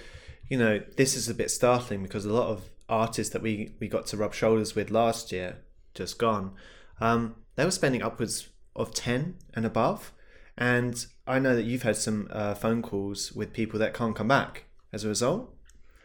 you 0.48 0.56
know, 0.56 0.80
this 0.96 1.14
is 1.16 1.28
a 1.28 1.34
bit 1.34 1.50
startling 1.50 2.02
because 2.02 2.24
a 2.24 2.32
lot 2.32 2.48
of 2.48 2.70
artists 2.88 3.34
that 3.34 3.42
we, 3.42 3.74
we 3.78 3.88
got 3.88 4.06
to 4.06 4.16
rub 4.16 4.32
shoulders 4.32 4.74
with 4.74 4.90
last 4.90 5.32
year, 5.32 5.58
just 5.92 6.18
gone, 6.18 6.52
um, 7.00 7.34
they 7.56 7.64
were 7.64 7.70
spending 7.70 8.00
upwards 8.00 8.48
of 8.76 8.94
10 8.94 9.36
and 9.54 9.66
above. 9.66 10.12
And 10.56 11.04
I 11.26 11.38
know 11.38 11.56
that 11.56 11.64
you've 11.64 11.82
had 11.82 11.96
some 11.96 12.28
uh, 12.30 12.54
phone 12.54 12.82
calls 12.82 13.32
with 13.32 13.52
people 13.52 13.78
that 13.80 13.94
can't 13.94 14.14
come 14.14 14.28
back 14.28 14.64
as 14.92 15.04
a 15.04 15.08
result. 15.08 15.52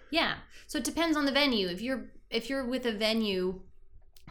Yeah. 0.09 0.35
So 0.67 0.77
it 0.77 0.83
depends 0.83 1.15
on 1.15 1.25
the 1.25 1.31
venue. 1.31 1.67
If 1.67 1.81
you're 1.81 2.05
if 2.29 2.49
you're 2.49 2.65
with 2.65 2.85
a 2.85 2.93
venue 2.93 3.61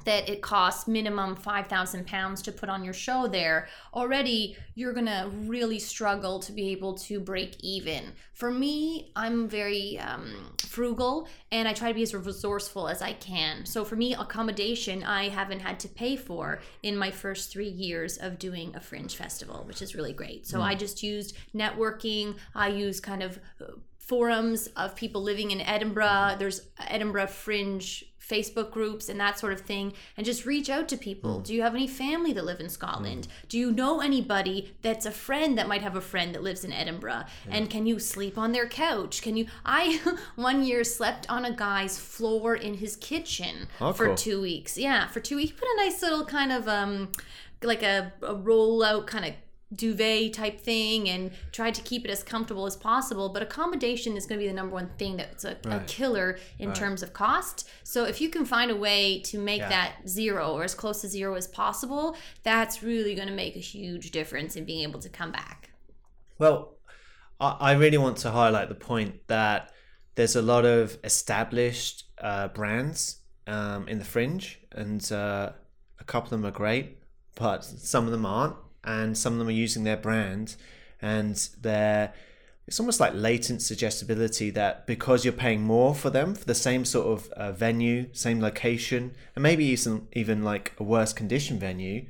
that 0.05 0.29
it 0.29 0.43
costs 0.43 0.89
minimum 0.89 1.37
5000 1.37 2.07
pounds 2.07 2.43
to 2.43 2.53
put 2.53 2.69
on 2.69 2.85
your 2.85 2.95
show 2.95 3.27
there 3.27 3.69
already 3.95 4.57
you're 4.75 4.93
gonna 4.93 5.31
really 5.45 5.79
struggle 5.79 6.39
to 6.41 6.53
be 6.53 6.71
able 6.71 6.95
to 6.95 7.21
break 7.21 7.57
even. 7.61 8.13
For 8.33 8.51
me 8.51 9.13
i'm 9.17 9.49
very 9.49 9.99
um, 9.99 10.53
frugal 10.59 11.29
and 11.53 11.67
i 11.69 11.73
try 11.73 11.89
to 11.89 11.95
be 11.95 12.03
as 12.03 12.15
resourceful 12.15 12.89
as 12.89 13.03
i 13.03 13.13
can. 13.13 13.67
So 13.67 13.85
for 13.85 13.97
me 13.97 14.15
accommodation 14.15 15.03
i 15.03 15.29
haven't 15.29 15.61
had 15.61 15.79
to 15.81 15.89
pay 15.89 16.17
for 16.17 16.61
in 16.83 16.97
my 16.97 17.11
first 17.11 17.53
three 17.53 17.69
years 17.69 18.19
of 18.19 18.39
doing 18.39 18.75
a 18.75 18.81
fringe 18.81 19.17
festival 19.17 19.65
which 19.67 19.83
is 19.83 19.95
really 19.95 20.13
great. 20.13 20.47
So 20.47 20.59
mm. 20.59 20.63
i 20.63 20.75
just 20.75 21.03
used 21.03 21.37
networking. 21.55 22.37
I 22.55 22.69
use 22.69 23.01
kind 23.01 23.23
of 23.23 23.39
uh, 23.61 23.73
forums 23.99 24.67
of 24.77 24.97
people 24.97 25.23
living 25.23 25.51
in 25.53 25.61
edinburgh. 25.61 26.37
There's 26.39 26.63
edinburgh 26.79 27.29
fringe 27.29 28.10
Facebook 28.31 28.71
groups 28.71 29.09
and 29.09 29.19
that 29.21 29.39
sort 29.39 29.53
of 29.53 29.61
thing, 29.61 29.93
and 30.17 30.25
just 30.25 30.47
reach 30.47 30.71
out 30.71 30.89
to 30.89 30.97
people. 30.97 31.41
Mm. 31.41 31.45
Do 31.45 31.55
you 31.55 31.63
have 31.63 31.75
any 31.75 31.87
family 31.87 32.33
that 32.33 32.45
live 32.45 32.61
in 32.61 32.69
Scotland? 32.69 33.27
Mm. 33.27 33.49
Do 33.49 33.59
you 33.59 33.73
know 33.73 34.01
anybody 34.01 34.73
that's 34.83 35.07
a 35.07 35.11
friend 35.11 35.59
that 35.59 35.69
might 35.69 35.83
have 35.83 35.97
a 35.97 36.01
friend 36.01 36.35
that 36.35 36.43
lives 36.43 36.65
in 36.65 36.73
Edinburgh? 36.73 37.25
Yeah. 37.47 37.57
And 37.57 37.71
can 37.71 37.87
you 37.87 37.99
sleep 37.99 38.39
on 38.39 38.53
their 38.53 38.69
couch? 38.69 39.23
Can 39.23 39.37
you? 39.37 39.47
I 39.65 40.01
one 40.37 40.63
year 40.63 40.85
slept 40.85 41.29
on 41.29 41.45
a 41.45 41.53
guy's 41.53 41.99
floor 41.99 42.55
in 42.55 42.75
his 42.75 42.97
kitchen 42.97 43.69
oh, 43.81 43.93
for 43.93 44.07
cool. 44.07 44.15
two 44.15 44.41
weeks. 44.41 44.79
Yeah, 44.79 45.09
for 45.09 45.21
two 45.21 45.37
weeks. 45.37 45.51
He 45.51 45.57
put 45.57 45.69
a 45.69 45.77
nice 45.77 46.03
little 46.03 46.25
kind 46.25 46.53
of 46.53 46.69
um, 46.69 47.13
like 47.63 47.83
a, 47.83 48.13
a 48.23 48.35
roll 48.35 48.83
out 48.83 49.07
kind 49.07 49.25
of 49.25 49.35
duvet 49.75 50.33
type 50.33 50.61
thing 50.61 51.09
and 51.09 51.31
tried 51.53 51.75
to 51.75 51.83
keep 51.83 52.05
it 52.05 52.11
as 52.11 52.23
comfortable 52.23 52.67
as 52.67 52.77
possible. 52.77 53.29
But 53.29 53.43
accommodation 53.43 54.17
is 54.17 54.27
going 54.27 54.39
to 54.39 54.45
be 54.45 54.49
the 54.49 54.55
number 54.55 54.75
one 54.75 54.91
thing 54.99 55.17
that's 55.17 55.45
a, 55.45 55.57
right. 55.65 55.83
a 55.83 55.85
killer 55.87 56.39
in 56.59 56.69
right. 56.69 56.77
terms 56.77 57.03
of 57.03 57.13
cost. 57.13 57.69
So 57.85 58.05
if 58.05 58.21
you 58.21 58.29
can 58.29 58.45
find 58.45 58.71
a 58.71 58.77
way 58.77 59.21
to 59.27 59.39
make 59.39 59.61
yeah. 59.61 59.69
that 59.69 60.09
zero 60.09 60.53
or 60.53 60.65
as 60.65 60.75
close 60.75 61.01
to 61.03 61.09
zero 61.09 61.35
as 61.35 61.47
possible, 61.47 62.17
that's 62.43 62.83
really 62.83 63.15
going 63.15 63.29
to 63.29 63.35
make 63.35 63.57
a 63.57 63.61
huge 63.61 64.11
difference 64.11 64.57
in 64.57 64.65
being 64.65 64.83
able 64.83 65.01
to 65.01 65.09
come 65.09 65.33
back. 65.33 65.71
Well, 66.39 66.77
I 67.41 67.73
really 67.73 67.97
want 67.97 68.19
to 68.19 68.31
highlight 68.31 68.69
the 68.69 68.75
point 68.75 69.27
that 69.29 69.73
there's 70.15 70.37
a 70.37 70.43
lot 70.43 70.67
of 70.67 70.99
established 71.05 72.05
uh, 72.21 72.49
brands 72.49 73.21
um, 73.47 73.89
in 73.89 73.99
the 73.99 74.05
fringe, 74.05 74.61
and 74.73 75.11
uh, 75.11 75.53
a 75.99 76.05
couple 76.05 76.27
of 76.27 76.31
them 76.31 76.45
are 76.45 76.51
great, 76.51 76.99
but 77.37 77.65
some 77.65 78.05
of 78.05 78.11
them 78.11 78.27
aren't 78.27 78.57
and 78.85 79.17
some 79.17 79.35
of 79.35 79.39
them 79.39 79.49
are 79.49 79.53
using 79.53 79.85
their 79.85 79.97
brand 79.97 80.57
and 81.01 81.49
their 81.61 82.13
it's 82.67 82.79
almost 82.79 83.01
like 83.01 83.13
latent 83.15 83.63
suggestibility 83.63 84.49
that 84.51 84.87
because 84.87 85.25
you're 85.25 85.33
paying 85.33 85.61
more 85.61 85.93
for 85.93 86.09
them 86.09 86.37
for 86.37 86.45
the 86.45 86.55
same 86.55 86.85
sort 86.85 87.07
of 87.09 87.29
uh, 87.33 87.51
venue, 87.51 88.07
same 88.13 88.41
location, 88.41 89.13
and 89.35 89.43
maybe 89.43 89.65
even 89.65 90.07
even 90.13 90.45
like 90.45 90.73
a 90.79 90.85
worse 90.85 91.13
condition 91.13 91.59
venue, 91.59 92.07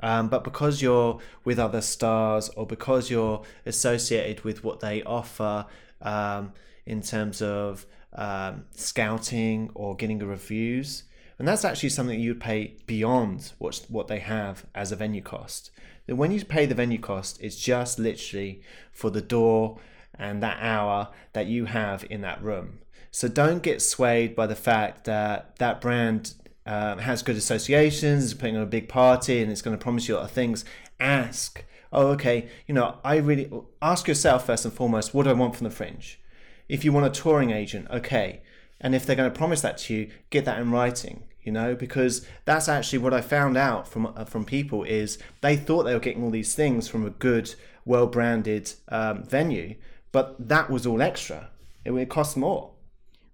um, 0.00 0.28
but 0.28 0.44
because 0.44 0.80
you're 0.80 1.18
with 1.44 1.58
other 1.58 1.80
stars 1.80 2.48
or 2.50 2.64
because 2.64 3.10
you're 3.10 3.42
associated 3.66 4.44
with 4.44 4.62
what 4.62 4.78
they 4.78 5.02
offer 5.02 5.66
um, 6.02 6.52
in 6.86 7.00
terms 7.02 7.42
of 7.42 7.84
um, 8.12 8.66
scouting 8.76 9.70
or 9.74 9.96
getting 9.96 10.20
reviews, 10.20 11.04
and 11.38 11.48
that's 11.48 11.64
actually 11.64 11.88
something 11.88 12.20
you'd 12.20 12.40
pay 12.40 12.74
beyond 12.86 13.52
what 13.58 13.84
what 13.88 14.08
they 14.08 14.20
have 14.20 14.66
as 14.74 14.92
a 14.92 14.96
venue 14.96 15.22
cost 15.22 15.70
that 16.06 16.16
when 16.16 16.30
you 16.30 16.44
pay 16.44 16.66
the 16.66 16.74
venue 16.74 16.98
cost, 16.98 17.38
it's 17.40 17.56
just 17.56 17.98
literally 17.98 18.60
for 18.92 19.10
the 19.10 19.20
door 19.20 19.78
and 20.18 20.42
that 20.42 20.58
hour 20.60 21.08
that 21.32 21.46
you 21.46 21.64
have 21.66 22.04
in 22.10 22.20
that 22.20 22.42
room. 22.42 22.78
So 23.10 23.28
don't 23.28 23.62
get 23.62 23.80
swayed 23.80 24.34
by 24.36 24.46
the 24.46 24.56
fact 24.56 25.04
that 25.04 25.56
that 25.56 25.80
brand 25.80 26.34
um, 26.66 26.98
has 26.98 27.22
good 27.22 27.36
associations, 27.36 28.24
is 28.24 28.34
putting 28.34 28.56
on 28.56 28.62
a 28.62 28.66
big 28.66 28.88
party, 28.88 29.40
and 29.40 29.50
it's 29.50 29.62
going 29.62 29.76
to 29.76 29.82
promise 29.82 30.08
you 30.08 30.14
a 30.14 30.16
lot 30.16 30.24
of 30.24 30.30
things. 30.30 30.64
Ask, 30.98 31.64
oh, 31.92 32.08
okay, 32.08 32.48
you 32.66 32.74
know, 32.74 32.98
I 33.04 33.16
really 33.16 33.50
ask 33.80 34.08
yourself 34.08 34.46
first 34.46 34.64
and 34.64 34.74
foremost, 34.74 35.14
what 35.14 35.24
do 35.24 35.30
I 35.30 35.34
want 35.34 35.56
from 35.56 35.64
the 35.64 35.70
fringe? 35.70 36.20
If 36.68 36.84
you 36.84 36.92
want 36.92 37.06
a 37.06 37.10
touring 37.10 37.50
agent, 37.50 37.88
okay. 37.90 38.42
And 38.80 38.94
if 38.94 39.06
they're 39.06 39.16
going 39.16 39.32
to 39.32 39.36
promise 39.36 39.60
that 39.62 39.78
to 39.78 39.94
you, 39.94 40.10
get 40.30 40.44
that 40.44 40.58
in 40.58 40.70
writing 40.70 41.24
you 41.42 41.52
know 41.52 41.74
because 41.74 42.26
that's 42.46 42.70
actually 42.70 42.98
what 42.98 43.12
i 43.12 43.20
found 43.20 43.54
out 43.54 43.86
from 43.86 44.06
uh, 44.16 44.24
from 44.24 44.46
people 44.46 44.82
is 44.84 45.18
they 45.42 45.54
thought 45.54 45.82
they 45.82 45.92
were 45.92 46.00
getting 46.00 46.24
all 46.24 46.30
these 46.30 46.54
things 46.54 46.88
from 46.88 47.04
a 47.04 47.10
good 47.10 47.54
well 47.84 48.06
branded 48.06 48.72
um, 48.88 49.22
venue 49.24 49.74
but 50.14 50.36
that 50.48 50.70
was 50.70 50.86
all 50.86 51.02
extra. 51.02 51.50
It, 51.84 51.90
it 51.90 52.08
cost 52.08 52.36
more. 52.36 52.70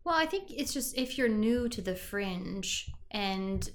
Well 0.02 0.14
i 0.14 0.24
think 0.24 0.50
it's 0.50 0.72
just 0.72 0.96
if 0.96 1.18
you're 1.18 1.28
new 1.28 1.68
to 1.68 1.82
the 1.82 1.94
fringe 1.94 2.90
and 3.10 3.68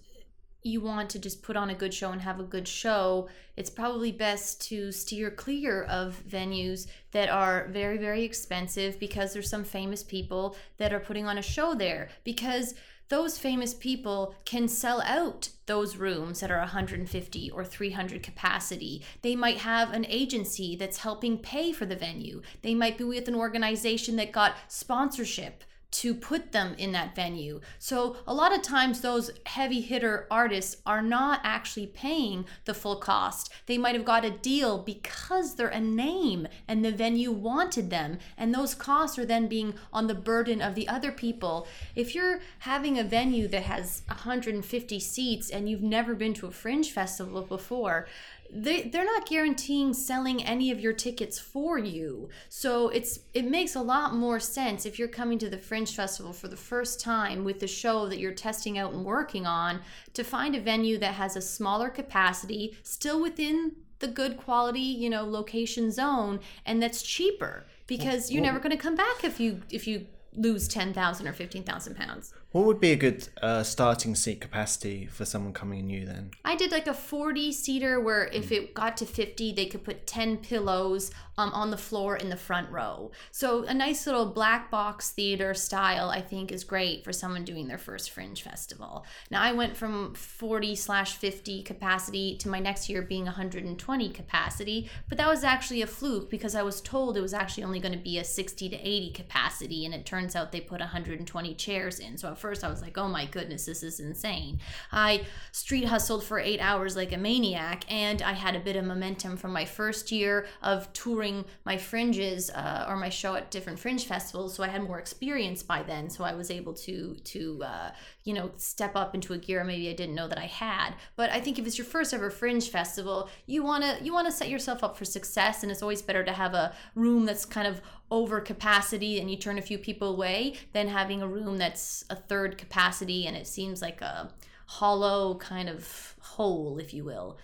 you 0.65 0.81
want 0.81 1.09
to 1.11 1.19
just 1.19 1.43
put 1.43 1.55
on 1.55 1.69
a 1.69 1.75
good 1.75 1.93
show 1.93 2.11
and 2.11 2.21
have 2.21 2.39
a 2.39 2.43
good 2.43 2.67
show, 2.67 3.29
it's 3.55 3.69
probably 3.69 4.11
best 4.11 4.61
to 4.69 4.91
steer 4.91 5.29
clear 5.29 5.83
of 5.83 6.21
venues 6.27 6.87
that 7.11 7.29
are 7.29 7.67
very, 7.69 7.97
very 7.97 8.23
expensive 8.23 8.99
because 8.99 9.31
there's 9.31 9.49
some 9.49 9.63
famous 9.63 10.03
people 10.03 10.55
that 10.77 10.91
are 10.91 10.99
putting 10.99 11.27
on 11.27 11.37
a 11.37 11.41
show 11.41 11.75
there. 11.75 12.09
Because 12.23 12.73
those 13.09 13.37
famous 13.37 13.75
people 13.75 14.33
can 14.45 14.67
sell 14.67 15.01
out 15.01 15.49
those 15.67 15.97
rooms 15.97 16.39
that 16.39 16.49
are 16.49 16.59
150 16.59 17.51
or 17.51 17.63
300 17.63 18.23
capacity. 18.23 19.03
They 19.21 19.35
might 19.35 19.57
have 19.59 19.93
an 19.93 20.05
agency 20.09 20.75
that's 20.75 20.97
helping 20.97 21.37
pay 21.37 21.71
for 21.71 21.85
the 21.85 21.95
venue. 21.95 22.41
They 22.63 22.73
might 22.73 22.97
be 22.97 23.03
with 23.03 23.27
an 23.27 23.35
organization 23.35 24.15
that 24.15 24.31
got 24.31 24.55
sponsorship 24.67 25.63
to 25.91 26.13
put 26.13 26.51
them 26.51 26.75
in 26.77 26.91
that 26.91 27.15
venue. 27.15 27.61
So 27.79 28.17
a 28.27 28.33
lot 28.33 28.53
of 28.53 28.61
times 28.61 29.01
those 29.01 29.31
heavy 29.45 29.81
hitter 29.81 30.27
artists 30.29 30.77
are 30.85 31.01
not 31.01 31.39
actually 31.43 31.87
paying 31.87 32.45
the 32.65 32.73
full 32.73 32.97
cost. 32.97 33.51
They 33.65 33.77
might 33.77 33.95
have 33.95 34.05
got 34.05 34.25
a 34.25 34.29
deal 34.29 34.77
because 34.77 35.55
they're 35.55 35.67
a 35.67 35.79
name 35.79 36.47
and 36.67 36.83
the 36.83 36.91
venue 36.91 37.31
wanted 37.31 37.89
them 37.89 38.19
and 38.37 38.53
those 38.53 38.73
costs 38.73 39.17
are 39.17 39.25
then 39.25 39.47
being 39.47 39.75
on 39.93 40.07
the 40.07 40.15
burden 40.15 40.61
of 40.61 40.75
the 40.75 40.87
other 40.87 41.11
people. 41.11 41.67
If 41.95 42.13
you're 42.13 42.39
having 42.59 42.99
a 42.99 43.03
venue 43.03 43.47
that 43.47 43.63
has 43.63 44.01
150 44.07 44.99
seats 44.99 45.49
and 45.49 45.69
you've 45.69 45.81
never 45.81 46.13
been 46.13 46.33
to 46.35 46.47
a 46.47 46.51
fringe 46.51 46.91
festival 46.91 47.41
before, 47.41 48.07
they 48.55 48.83
they're 48.83 49.05
not 49.05 49.27
guaranteeing 49.27 49.93
selling 49.93 50.43
any 50.43 50.71
of 50.71 50.79
your 50.79 50.93
tickets 50.93 51.37
for 51.37 51.77
you. 51.77 52.29
So 52.47 52.89
it's 52.89 53.19
it 53.33 53.45
makes 53.45 53.75
a 53.75 53.81
lot 53.81 54.15
more 54.15 54.39
sense 54.39 54.85
if 54.85 54.97
you're 54.97 55.07
coming 55.07 55.37
to 55.39 55.49
the 55.49 55.57
Fringe 55.57 55.93
Festival 55.93 56.31
for 56.31 56.47
the 56.47 56.55
first 56.55 57.01
time 57.01 57.43
with 57.43 57.59
the 57.59 57.67
show 57.67 58.07
that 58.07 58.19
you're 58.19 58.31
testing 58.31 58.77
out 58.77 58.93
and 58.93 59.03
working 59.03 59.45
on 59.45 59.81
to 60.13 60.23
find 60.23 60.55
a 60.55 60.61
venue 60.61 60.97
that 60.99 61.15
has 61.15 61.35
a 61.35 61.41
smaller 61.41 61.89
capacity, 61.89 62.77
still 62.81 63.21
within 63.21 63.73
the 63.99 64.07
good 64.07 64.37
quality, 64.37 64.79
you 64.79 65.09
know, 65.09 65.23
location 65.23 65.91
zone 65.91 66.39
and 66.65 66.81
that's 66.81 67.01
cheaper 67.01 67.65
because 67.87 68.31
you're 68.31 68.41
well, 68.41 68.53
never 68.53 68.59
going 68.59 68.75
to 68.75 68.81
come 68.81 68.95
back 68.95 69.23
if 69.23 69.39
you 69.39 69.61
if 69.69 69.85
you 69.85 70.07
lose 70.37 70.67
10,000 70.67 71.27
or 71.27 71.33
15,000 71.33 71.95
pounds. 71.95 72.33
What 72.51 72.65
would 72.65 72.79
be 72.79 72.93
a 72.93 72.95
good 72.95 73.27
uh, 73.41 73.63
starting 73.63 74.15
seat 74.15 74.39
capacity 74.39 75.07
for 75.07 75.25
someone 75.25 75.51
coming 75.51 75.87
new 75.87 76.05
then? 76.05 76.31
I 76.45 76.55
did 76.55 76.71
like 76.71 76.87
a 76.87 76.93
40 76.93 77.51
seater 77.51 77.99
where 77.99 78.27
if 78.27 78.49
it 78.49 78.73
got 78.73 78.95
to 78.97 79.05
50, 79.05 79.51
they 79.51 79.65
could 79.65 79.83
put 79.83 80.07
10 80.07 80.37
pillows 80.37 81.11
um, 81.37 81.51
on 81.51 81.69
the 81.69 81.77
floor 81.77 82.15
in 82.15 82.29
the 82.29 82.37
front 82.37 82.69
row. 82.69 83.11
So 83.31 83.63
a 83.63 83.73
nice 83.73 84.05
little 84.05 84.27
black 84.27 84.71
box 84.71 85.11
theater 85.11 85.53
style, 85.53 86.09
I 86.09 86.21
think, 86.21 86.51
is 86.51 86.63
great 86.63 87.03
for 87.03 87.11
someone 87.11 87.43
doing 87.43 87.67
their 87.67 87.77
first 87.77 88.11
Fringe 88.11 88.41
Festival. 88.41 89.05
Now 89.29 89.41
I 89.41 89.51
went 89.51 89.75
from 89.75 90.13
40 90.13 90.75
slash 90.75 91.15
50 91.17 91.63
capacity 91.63 92.37
to 92.37 92.47
my 92.49 92.59
next 92.59 92.89
year 92.89 93.01
being 93.01 93.25
120 93.25 94.09
capacity, 94.09 94.89
but 95.09 95.17
that 95.17 95.27
was 95.27 95.43
actually 95.43 95.81
a 95.81 95.87
fluke 95.87 96.29
because 96.29 96.55
I 96.55 96.63
was 96.63 96.81
told 96.81 97.17
it 97.17 97.21
was 97.21 97.33
actually 97.33 97.63
only 97.63 97.79
going 97.79 97.91
to 97.91 97.99
be 97.99 98.17
a 98.17 98.23
60 98.23 98.69
to 98.69 98.75
80 98.77 99.11
capacity, 99.11 99.85
and 99.85 99.93
it 99.93 100.05
turns 100.25 100.35
out 100.35 100.51
they 100.51 100.61
put 100.61 100.79
120 100.79 101.53
chairs 101.53 101.99
in. 101.99 102.17
So 102.17 102.29
at 102.29 102.39
first 102.39 102.63
I 102.63 102.69
was 102.69 102.81
like, 102.81 102.97
oh 102.97 103.07
my 103.07 103.25
goodness, 103.25 103.65
this 103.65 103.83
is 103.83 103.99
insane. 103.99 104.59
I 104.91 105.25
street 105.51 105.85
hustled 105.85 106.23
for 106.23 106.39
eight 106.39 106.59
hours 106.59 106.95
like 106.95 107.13
a 107.13 107.17
maniac, 107.17 107.85
and 107.91 108.23
I 108.23 108.33
had 108.33 108.55
a 108.55 108.59
bit 108.59 108.75
of 108.75 108.85
momentum 108.85 109.37
from 109.37 109.53
my 109.53 109.65
first 109.65 110.11
year 110.11 110.47
of 110.63 110.91
touring 110.93 111.45
my 111.63 111.77
fringes 111.77 112.49
uh, 112.49 112.85
or 112.87 112.95
my 112.95 113.09
show 113.09 113.35
at 113.35 113.51
different 113.51 113.77
fringe 113.77 114.05
festivals 114.05 114.55
so 114.55 114.63
i 114.63 114.67
had 114.67 114.81
more 114.81 114.99
experience 114.99 115.61
by 115.61 115.83
then 115.83 116.09
so 116.09 116.23
i 116.23 116.33
was 116.33 116.49
able 116.49 116.73
to 116.73 117.15
to 117.23 117.61
uh, 117.63 117.91
you 118.23 118.33
know 118.33 118.51
step 118.57 118.95
up 118.95 119.13
into 119.13 119.33
a 119.33 119.37
gear 119.37 119.63
maybe 119.63 119.89
i 119.89 119.93
didn't 119.93 120.15
know 120.15 120.27
that 120.27 120.37
i 120.37 120.45
had 120.45 120.91
but 121.15 121.29
i 121.31 121.39
think 121.39 121.59
if 121.59 121.65
it's 121.67 121.77
your 121.77 121.85
first 121.85 122.13
ever 122.13 122.29
fringe 122.29 122.69
festival 122.69 123.29
you 123.45 123.63
want 123.63 123.83
to 123.83 124.03
you 124.03 124.13
want 124.13 124.25
to 124.25 124.31
set 124.31 124.49
yourself 124.49 124.83
up 124.83 124.97
for 124.97 125.05
success 125.05 125.63
and 125.63 125.71
it's 125.71 125.81
always 125.81 126.01
better 126.01 126.23
to 126.23 126.31
have 126.31 126.53
a 126.53 126.73
room 126.95 127.25
that's 127.25 127.45
kind 127.45 127.67
of 127.67 127.81
over 128.11 128.39
capacity 128.39 129.19
and 129.19 129.29
you 129.31 129.37
turn 129.37 129.57
a 129.57 129.61
few 129.61 129.77
people 129.77 130.09
away 130.09 130.55
than 130.73 130.87
having 130.87 131.21
a 131.21 131.27
room 131.27 131.57
that's 131.57 132.05
a 132.09 132.15
third 132.15 132.57
capacity 132.57 133.25
and 133.25 133.35
it 133.35 133.47
seems 133.47 133.81
like 133.81 134.01
a 134.01 134.31
hollow 134.67 135.35
kind 135.35 135.69
of 135.69 136.15
hole 136.19 136.77
if 136.79 136.93
you 136.93 137.03
will 137.03 137.37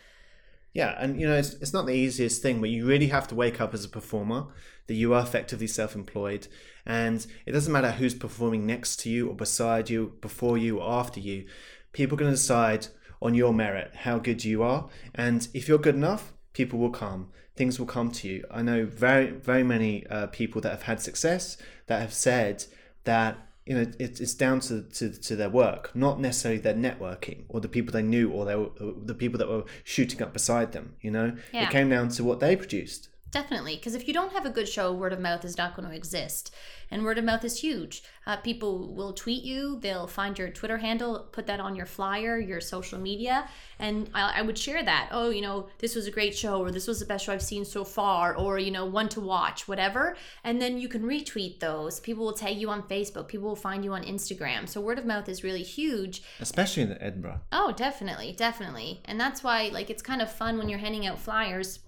yeah, 0.73 0.95
and 0.97 1.19
you 1.19 1.27
know, 1.27 1.35
it's, 1.35 1.53
it's 1.55 1.73
not 1.73 1.85
the 1.85 1.93
easiest 1.93 2.41
thing, 2.41 2.61
but 2.61 2.69
you 2.69 2.85
really 2.85 3.07
have 3.07 3.27
to 3.29 3.35
wake 3.35 3.59
up 3.59 3.73
as 3.73 3.83
a 3.83 3.89
performer 3.89 4.47
that 4.87 4.93
you 4.93 5.13
are 5.13 5.21
effectively 5.21 5.67
self 5.67 5.95
employed. 5.95 6.47
And 6.85 7.25
it 7.45 7.51
doesn't 7.51 7.71
matter 7.71 7.91
who's 7.91 8.13
performing 8.13 8.65
next 8.65 8.97
to 9.01 9.09
you 9.09 9.27
or 9.27 9.35
beside 9.35 9.89
you, 9.89 10.13
before 10.21 10.57
you 10.57 10.79
or 10.79 10.89
after 10.89 11.19
you. 11.19 11.45
People 11.91 12.15
are 12.15 12.19
going 12.19 12.31
to 12.31 12.37
decide 12.37 12.87
on 13.21 13.35
your 13.35 13.53
merit 13.53 13.93
how 13.93 14.17
good 14.17 14.45
you 14.45 14.63
are. 14.63 14.89
And 15.13 15.47
if 15.53 15.67
you're 15.67 15.77
good 15.77 15.95
enough, 15.95 16.31
people 16.53 16.79
will 16.79 16.89
come. 16.89 17.29
Things 17.55 17.79
will 17.79 17.87
come 17.87 18.11
to 18.11 18.27
you. 18.27 18.45
I 18.49 18.61
know 18.61 18.85
very, 18.85 19.29
very 19.29 19.63
many 19.63 20.07
uh, 20.07 20.27
people 20.27 20.61
that 20.61 20.71
have 20.71 20.83
had 20.83 21.01
success 21.01 21.57
that 21.87 21.99
have 21.99 22.13
said 22.13 22.65
that 23.03 23.37
you 23.65 23.75
know 23.75 23.81
it, 23.81 24.19
it's 24.19 24.33
down 24.33 24.59
to, 24.59 24.81
to, 24.81 25.11
to 25.11 25.35
their 25.35 25.49
work 25.49 25.91
not 25.95 26.19
necessarily 26.19 26.59
their 26.59 26.73
networking 26.73 27.43
or 27.47 27.61
the 27.61 27.69
people 27.69 27.91
they 27.91 28.01
knew 28.01 28.29
or 28.31 28.43
they 28.43 28.55
were, 28.55 28.69
the 29.05 29.13
people 29.13 29.37
that 29.37 29.47
were 29.47 29.63
shooting 29.83 30.21
up 30.21 30.33
beside 30.33 30.71
them 30.71 30.95
you 30.99 31.11
know 31.11 31.35
yeah. 31.53 31.63
it 31.63 31.69
came 31.69 31.89
down 31.89 32.09
to 32.09 32.23
what 32.23 32.39
they 32.39 32.55
produced 32.55 33.09
Definitely, 33.31 33.77
because 33.77 33.95
if 33.95 34.09
you 34.09 34.13
don't 34.13 34.33
have 34.33 34.45
a 34.45 34.49
good 34.49 34.67
show, 34.67 34.91
word 34.91 35.13
of 35.13 35.19
mouth 35.21 35.45
is 35.45 35.57
not 35.57 35.73
going 35.73 35.87
to 35.87 35.95
exist. 35.95 36.53
And 36.91 37.05
word 37.05 37.17
of 37.17 37.23
mouth 37.23 37.45
is 37.45 37.61
huge. 37.61 38.03
Uh, 38.27 38.35
people 38.35 38.93
will 38.93 39.13
tweet 39.13 39.43
you, 39.43 39.79
they'll 39.79 40.05
find 40.05 40.37
your 40.37 40.49
Twitter 40.49 40.77
handle, 40.77 41.29
put 41.31 41.47
that 41.47 41.61
on 41.61 41.73
your 41.73 41.85
flyer, 41.85 42.37
your 42.37 42.59
social 42.59 42.99
media, 42.99 43.47
and 43.79 44.09
I, 44.13 44.39
I, 44.39 44.41
would 44.41 44.57
share 44.57 44.83
that. 44.83 45.09
Oh, 45.11 45.29
you 45.29 45.41
know, 45.41 45.69
this 45.79 45.95
was 45.95 46.07
a 46.07 46.11
great 46.11 46.37
show, 46.37 46.59
or 46.59 46.71
this 46.71 46.87
was 46.87 46.99
the 46.99 47.05
best 47.05 47.25
show 47.25 47.31
I've 47.31 47.41
seen 47.41 47.63
so 47.63 47.85
far, 47.85 48.35
or, 48.35 48.59
you 48.59 48.69
know, 48.69 48.85
one 48.85 49.07
to 49.09 49.21
watch, 49.21 49.65
whatever. 49.65 50.17
And 50.43 50.61
then 50.61 50.77
you 50.77 50.89
can 50.89 51.03
retweet 51.03 51.61
those. 51.61 52.01
People 52.01 52.25
will 52.25 52.33
tag 52.33 52.57
you 52.57 52.69
on 52.69 52.83
Facebook, 52.83 53.29
people 53.29 53.47
will 53.47 53.55
find 53.55 53.85
you 53.85 53.93
on 53.93 54.03
Instagram. 54.03 54.67
So 54.67 54.81
word 54.81 54.99
of 54.99 55.05
mouth 55.05 55.29
is 55.29 55.41
really 55.41 55.63
huge. 55.63 56.21
Especially 56.41 56.83
in 56.83 57.01
Edinburgh. 57.01 57.39
Oh, 57.53 57.71
definitely, 57.71 58.33
definitely. 58.33 58.99
And 59.05 59.17
that's 59.17 59.41
why, 59.41 59.69
like, 59.71 59.89
it's 59.89 60.01
kind 60.01 60.21
of 60.21 60.29
fun 60.29 60.57
when 60.57 60.67
you're 60.67 60.79
handing 60.79 61.07
out 61.07 61.17
flyers 61.17 61.79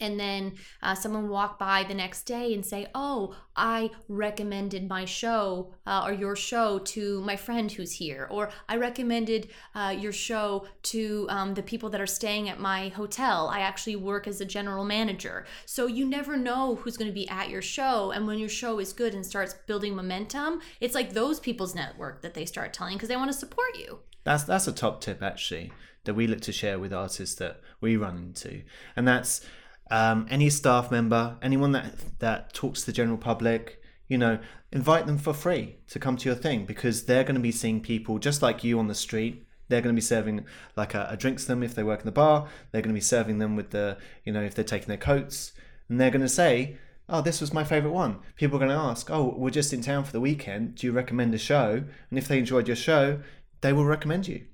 and 0.00 0.18
then 0.18 0.52
uh, 0.82 0.94
someone 0.94 1.28
walk 1.28 1.58
by 1.58 1.84
the 1.84 1.94
next 1.94 2.22
day 2.22 2.54
and 2.54 2.64
say 2.64 2.86
oh 2.94 3.34
i 3.56 3.90
recommended 4.08 4.88
my 4.88 5.04
show 5.04 5.72
uh, 5.86 6.02
or 6.06 6.12
your 6.12 6.36
show 6.36 6.78
to 6.80 7.20
my 7.22 7.36
friend 7.36 7.72
who's 7.72 7.92
here 7.92 8.28
or 8.30 8.50
i 8.68 8.76
recommended 8.76 9.48
uh, 9.74 9.94
your 9.98 10.12
show 10.12 10.66
to 10.82 11.26
um, 11.28 11.54
the 11.54 11.62
people 11.62 11.88
that 11.90 12.00
are 12.00 12.06
staying 12.06 12.48
at 12.48 12.60
my 12.60 12.88
hotel. 12.88 13.48
I 13.48 13.60
actually 13.60 13.96
work 13.96 14.26
as 14.26 14.40
a 14.40 14.44
general 14.44 14.84
manager. 14.84 15.46
So 15.66 15.86
you 15.86 16.06
never 16.06 16.36
know 16.36 16.76
who's 16.76 16.96
going 16.96 17.10
to 17.10 17.14
be 17.14 17.28
at 17.28 17.50
your 17.50 17.62
show 17.62 18.10
and 18.10 18.26
when 18.26 18.38
your 18.38 18.48
show 18.48 18.78
is 18.78 18.92
good 18.92 19.14
and 19.14 19.24
starts 19.24 19.54
building 19.66 19.94
momentum 19.94 20.60
it's 20.80 20.94
like 20.94 21.12
those 21.12 21.40
people's 21.40 21.74
network 21.74 22.22
that 22.22 22.34
they 22.34 22.44
start 22.44 22.72
telling 22.72 22.96
because 22.96 23.08
they 23.08 23.16
want 23.16 23.32
to 23.32 23.38
support 23.38 23.76
you. 23.78 24.00
That's 24.24 24.44
that's 24.44 24.66
a 24.66 24.72
top 24.72 25.00
tip 25.00 25.22
actually 25.22 25.72
that 26.04 26.14
we 26.14 26.26
look 26.26 26.40
to 26.42 26.52
share 26.52 26.78
with 26.78 26.92
artists 26.92 27.34
that 27.36 27.60
we 27.80 27.96
run 27.96 28.16
into. 28.16 28.62
And 28.94 29.08
that's 29.08 29.44
um, 29.90 30.26
any 30.30 30.50
staff 30.50 30.90
member, 30.90 31.36
anyone 31.42 31.72
that 31.72 32.18
that 32.20 32.52
talks 32.52 32.80
to 32.80 32.86
the 32.86 32.92
general 32.92 33.18
public, 33.18 33.80
you 34.08 34.18
know, 34.18 34.38
invite 34.72 35.06
them 35.06 35.18
for 35.18 35.32
free 35.32 35.76
to 35.88 35.98
come 35.98 36.16
to 36.16 36.28
your 36.28 36.36
thing 36.36 36.64
because 36.64 37.04
they're 37.04 37.24
going 37.24 37.34
to 37.34 37.40
be 37.40 37.52
seeing 37.52 37.80
people 37.80 38.18
just 38.18 38.42
like 38.42 38.64
you 38.64 38.78
on 38.78 38.88
the 38.88 38.94
street. 38.94 39.46
They're 39.68 39.80
going 39.80 39.94
to 39.94 39.98
be 39.98 40.04
serving 40.04 40.44
like 40.76 40.94
a, 40.94 41.08
a 41.10 41.16
drink 41.16 41.38
to 41.38 41.46
them 41.46 41.62
if 41.62 41.74
they 41.74 41.82
work 41.82 42.00
in 42.00 42.06
the 42.06 42.12
bar. 42.12 42.48
They're 42.70 42.82
going 42.82 42.94
to 42.94 42.98
be 42.98 43.00
serving 43.00 43.38
them 43.38 43.56
with 43.56 43.70
the, 43.70 43.98
you 44.24 44.32
know, 44.32 44.42
if 44.42 44.54
they're 44.54 44.64
taking 44.64 44.88
their 44.88 44.96
coats, 44.98 45.52
and 45.88 46.00
they're 46.00 46.10
going 46.10 46.20
to 46.22 46.28
say, 46.28 46.76
"Oh, 47.08 47.22
this 47.22 47.40
was 47.40 47.52
my 47.52 47.64
favorite 47.64 47.92
one." 47.92 48.18
People 48.36 48.56
are 48.56 48.66
going 48.66 48.70
to 48.70 48.76
ask, 48.76 49.10
"Oh, 49.10 49.34
we're 49.36 49.50
just 49.50 49.72
in 49.72 49.80
town 49.80 50.04
for 50.04 50.12
the 50.12 50.20
weekend. 50.20 50.76
Do 50.76 50.86
you 50.86 50.92
recommend 50.92 51.34
a 51.34 51.38
show?" 51.38 51.84
And 52.10 52.18
if 52.18 52.28
they 52.28 52.38
enjoyed 52.38 52.68
your 52.68 52.76
show, 52.76 53.20
they 53.62 53.72
will 53.72 53.86
recommend 53.86 54.28
you. 54.28 54.44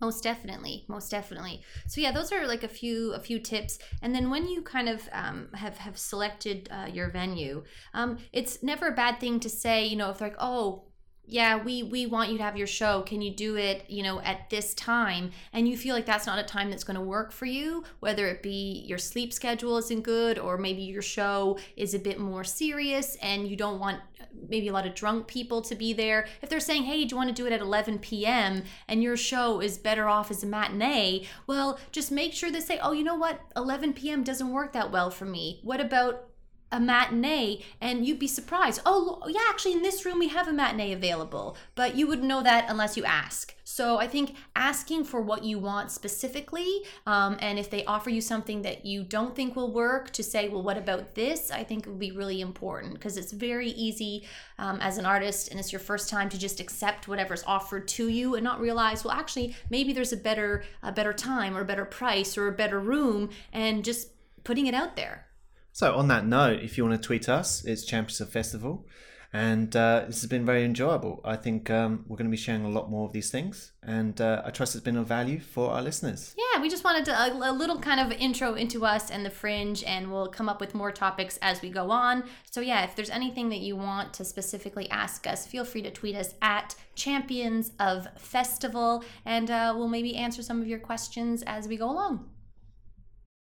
Most 0.00 0.22
definitely, 0.22 0.84
most 0.88 1.10
definitely. 1.10 1.62
So 1.86 2.00
yeah, 2.00 2.10
those 2.10 2.32
are 2.32 2.46
like 2.46 2.64
a 2.64 2.68
few 2.68 3.12
a 3.12 3.20
few 3.20 3.38
tips. 3.38 3.78
And 4.00 4.14
then 4.14 4.30
when 4.30 4.48
you 4.48 4.62
kind 4.62 4.88
of 4.88 5.06
um, 5.12 5.48
have 5.54 5.76
have 5.78 5.98
selected 5.98 6.68
uh, 6.70 6.86
your 6.86 7.10
venue, 7.10 7.64
um, 7.92 8.18
it's 8.32 8.62
never 8.62 8.88
a 8.88 8.92
bad 8.94 9.20
thing 9.20 9.40
to 9.40 9.50
say, 9.50 9.84
you 9.84 9.96
know, 9.96 10.10
if 10.10 10.18
they're 10.18 10.28
like, 10.28 10.38
oh, 10.40 10.84
yeah 11.26 11.62
we 11.62 11.82
we 11.82 12.06
want 12.06 12.30
you 12.30 12.38
to 12.38 12.42
have 12.42 12.56
your 12.56 12.66
show. 12.66 13.02
Can 13.02 13.22
you 13.22 13.30
do 13.30 13.56
it 13.56 13.84
you 13.88 14.02
know 14.02 14.20
at 14.20 14.50
this 14.50 14.74
time? 14.74 15.30
And 15.52 15.68
you 15.68 15.76
feel 15.76 15.94
like 15.94 16.06
that's 16.06 16.26
not 16.26 16.38
a 16.38 16.42
time 16.42 16.70
that's 16.70 16.84
going 16.84 16.96
to 16.96 17.00
work 17.00 17.32
for 17.32 17.46
you 17.46 17.84
whether 18.00 18.26
it 18.26 18.42
be 18.42 18.84
your 18.86 18.98
sleep 18.98 19.32
schedule 19.32 19.76
isn't 19.78 20.02
good 20.02 20.38
or 20.38 20.58
maybe 20.58 20.82
your 20.82 21.02
show 21.02 21.58
is 21.76 21.94
a 21.94 21.98
bit 21.98 22.18
more 22.18 22.44
serious 22.44 23.16
and 23.16 23.48
you 23.48 23.56
don't 23.56 23.78
want 23.78 23.98
uh, 24.20 24.24
maybe 24.48 24.68
a 24.68 24.72
lot 24.72 24.86
of 24.86 24.94
drunk 24.94 25.26
people 25.26 25.60
to 25.62 25.74
be 25.74 25.92
there. 25.92 26.26
If 26.42 26.48
they're 26.48 26.60
saying 26.60 26.84
hey 26.84 27.04
do 27.04 27.14
you 27.14 27.16
want 27.16 27.28
to 27.28 27.34
do 27.34 27.46
it 27.46 27.52
at 27.52 27.60
11 27.60 27.98
p.m 28.00 28.64
and 28.88 29.02
your 29.02 29.16
show 29.16 29.60
is 29.60 29.78
better 29.78 30.08
off 30.08 30.30
as 30.30 30.42
a 30.42 30.46
matinee? 30.46 31.26
Well 31.46 31.78
just 31.92 32.10
make 32.10 32.32
sure 32.32 32.50
they 32.50 32.60
say 32.60 32.78
oh 32.82 32.92
you 32.92 33.04
know 33.04 33.16
what? 33.16 33.40
11 33.56 33.94
p.m 33.94 34.22
doesn't 34.22 34.52
work 34.52 34.72
that 34.72 34.90
well 34.90 35.10
for 35.10 35.24
me. 35.24 35.60
What 35.62 35.80
about 35.80 36.29
a 36.72 36.80
matinee 36.80 37.62
and 37.80 38.06
you'd 38.06 38.18
be 38.18 38.28
surprised. 38.28 38.80
Oh, 38.86 39.22
yeah, 39.28 39.40
actually, 39.48 39.72
in 39.72 39.82
this 39.82 40.04
room 40.04 40.18
we 40.18 40.28
have 40.28 40.48
a 40.48 40.52
matinee 40.52 40.92
available, 40.92 41.56
but 41.74 41.96
you 41.96 42.06
wouldn't 42.06 42.28
know 42.28 42.42
that 42.42 42.66
unless 42.68 42.96
you 42.96 43.04
ask. 43.04 43.54
So 43.64 43.98
I 43.98 44.08
think 44.08 44.34
asking 44.56 45.04
for 45.04 45.20
what 45.20 45.44
you 45.44 45.60
want 45.60 45.92
specifically, 45.92 46.82
um, 47.06 47.36
and 47.40 47.56
if 47.56 47.70
they 47.70 47.84
offer 47.84 48.10
you 48.10 48.20
something 48.20 48.62
that 48.62 48.84
you 48.84 49.04
don't 49.04 49.36
think 49.36 49.54
will 49.54 49.72
work, 49.72 50.10
to 50.10 50.24
say, 50.24 50.48
well, 50.48 50.62
what 50.62 50.76
about 50.76 51.14
this? 51.14 51.52
I 51.52 51.62
think 51.62 51.86
it 51.86 51.90
would 51.90 51.98
be 52.00 52.10
really 52.10 52.40
important 52.40 52.94
because 52.94 53.16
it's 53.16 53.30
very 53.30 53.70
easy 53.70 54.26
um, 54.58 54.80
as 54.80 54.98
an 54.98 55.06
artist 55.06 55.50
and 55.50 55.60
it's 55.60 55.72
your 55.72 55.78
first 55.78 56.10
time 56.10 56.28
to 56.30 56.38
just 56.38 56.58
accept 56.58 57.06
whatever's 57.06 57.44
offered 57.46 57.86
to 57.88 58.08
you 58.08 58.34
and 58.34 58.42
not 58.42 58.60
realize, 58.60 59.04
well, 59.04 59.14
actually, 59.14 59.54
maybe 59.70 59.92
there's 59.92 60.12
a 60.12 60.16
better, 60.16 60.64
a 60.82 60.90
better 60.90 61.12
time 61.12 61.56
or 61.56 61.60
a 61.60 61.64
better 61.64 61.84
price 61.84 62.36
or 62.36 62.48
a 62.48 62.52
better 62.52 62.80
room, 62.80 63.30
and 63.52 63.84
just 63.84 64.08
putting 64.42 64.66
it 64.66 64.74
out 64.74 64.96
there. 64.96 65.26
So, 65.72 65.94
on 65.94 66.08
that 66.08 66.26
note, 66.26 66.60
if 66.62 66.76
you 66.76 66.84
want 66.84 67.00
to 67.00 67.06
tweet 67.06 67.28
us, 67.28 67.64
it's 67.64 67.84
Champions 67.84 68.20
of 68.20 68.30
Festival. 68.30 68.86
And 69.32 69.74
uh, 69.76 70.04
this 70.06 70.22
has 70.22 70.28
been 70.28 70.44
very 70.44 70.64
enjoyable. 70.64 71.20
I 71.24 71.36
think 71.36 71.70
um, 71.70 72.04
we're 72.08 72.16
going 72.16 72.26
to 72.26 72.32
be 72.32 72.36
sharing 72.36 72.64
a 72.64 72.68
lot 72.68 72.90
more 72.90 73.06
of 73.06 73.12
these 73.12 73.30
things. 73.30 73.70
And 73.80 74.20
uh, 74.20 74.42
I 74.44 74.50
trust 74.50 74.74
it's 74.74 74.82
been 74.82 74.96
of 74.96 75.06
value 75.06 75.38
for 75.38 75.70
our 75.70 75.82
listeners. 75.82 76.34
Yeah, 76.36 76.60
we 76.60 76.68
just 76.68 76.82
wanted 76.82 77.04
to, 77.04 77.12
a, 77.12 77.50
a, 77.50 77.52
little 77.52 77.78
kind 77.78 78.00
of 78.00 78.10
intro 78.18 78.54
into 78.54 78.84
us 78.84 79.08
and 79.08 79.24
the 79.24 79.30
fringe, 79.30 79.84
and 79.84 80.10
we'll 80.10 80.26
come 80.26 80.48
up 80.48 80.60
with 80.60 80.74
more 80.74 80.90
topics 80.90 81.38
as 81.42 81.62
we 81.62 81.70
go 81.70 81.92
on. 81.92 82.24
So, 82.50 82.60
yeah, 82.60 82.82
if 82.82 82.96
there's 82.96 83.10
anything 83.10 83.50
that 83.50 83.60
you 83.60 83.76
want 83.76 84.12
to 84.14 84.24
specifically 84.24 84.90
ask 84.90 85.28
us, 85.28 85.46
feel 85.46 85.64
free 85.64 85.82
to 85.82 85.92
tweet 85.92 86.16
us 86.16 86.34
at 86.42 86.74
Champions 86.96 87.70
of 87.78 88.08
Festival, 88.18 89.04
and 89.24 89.48
uh, 89.48 89.74
we'll 89.76 89.88
maybe 89.88 90.16
answer 90.16 90.42
some 90.42 90.60
of 90.60 90.66
your 90.66 90.80
questions 90.80 91.44
as 91.46 91.68
we 91.68 91.76
go 91.76 91.88
along. 91.88 92.28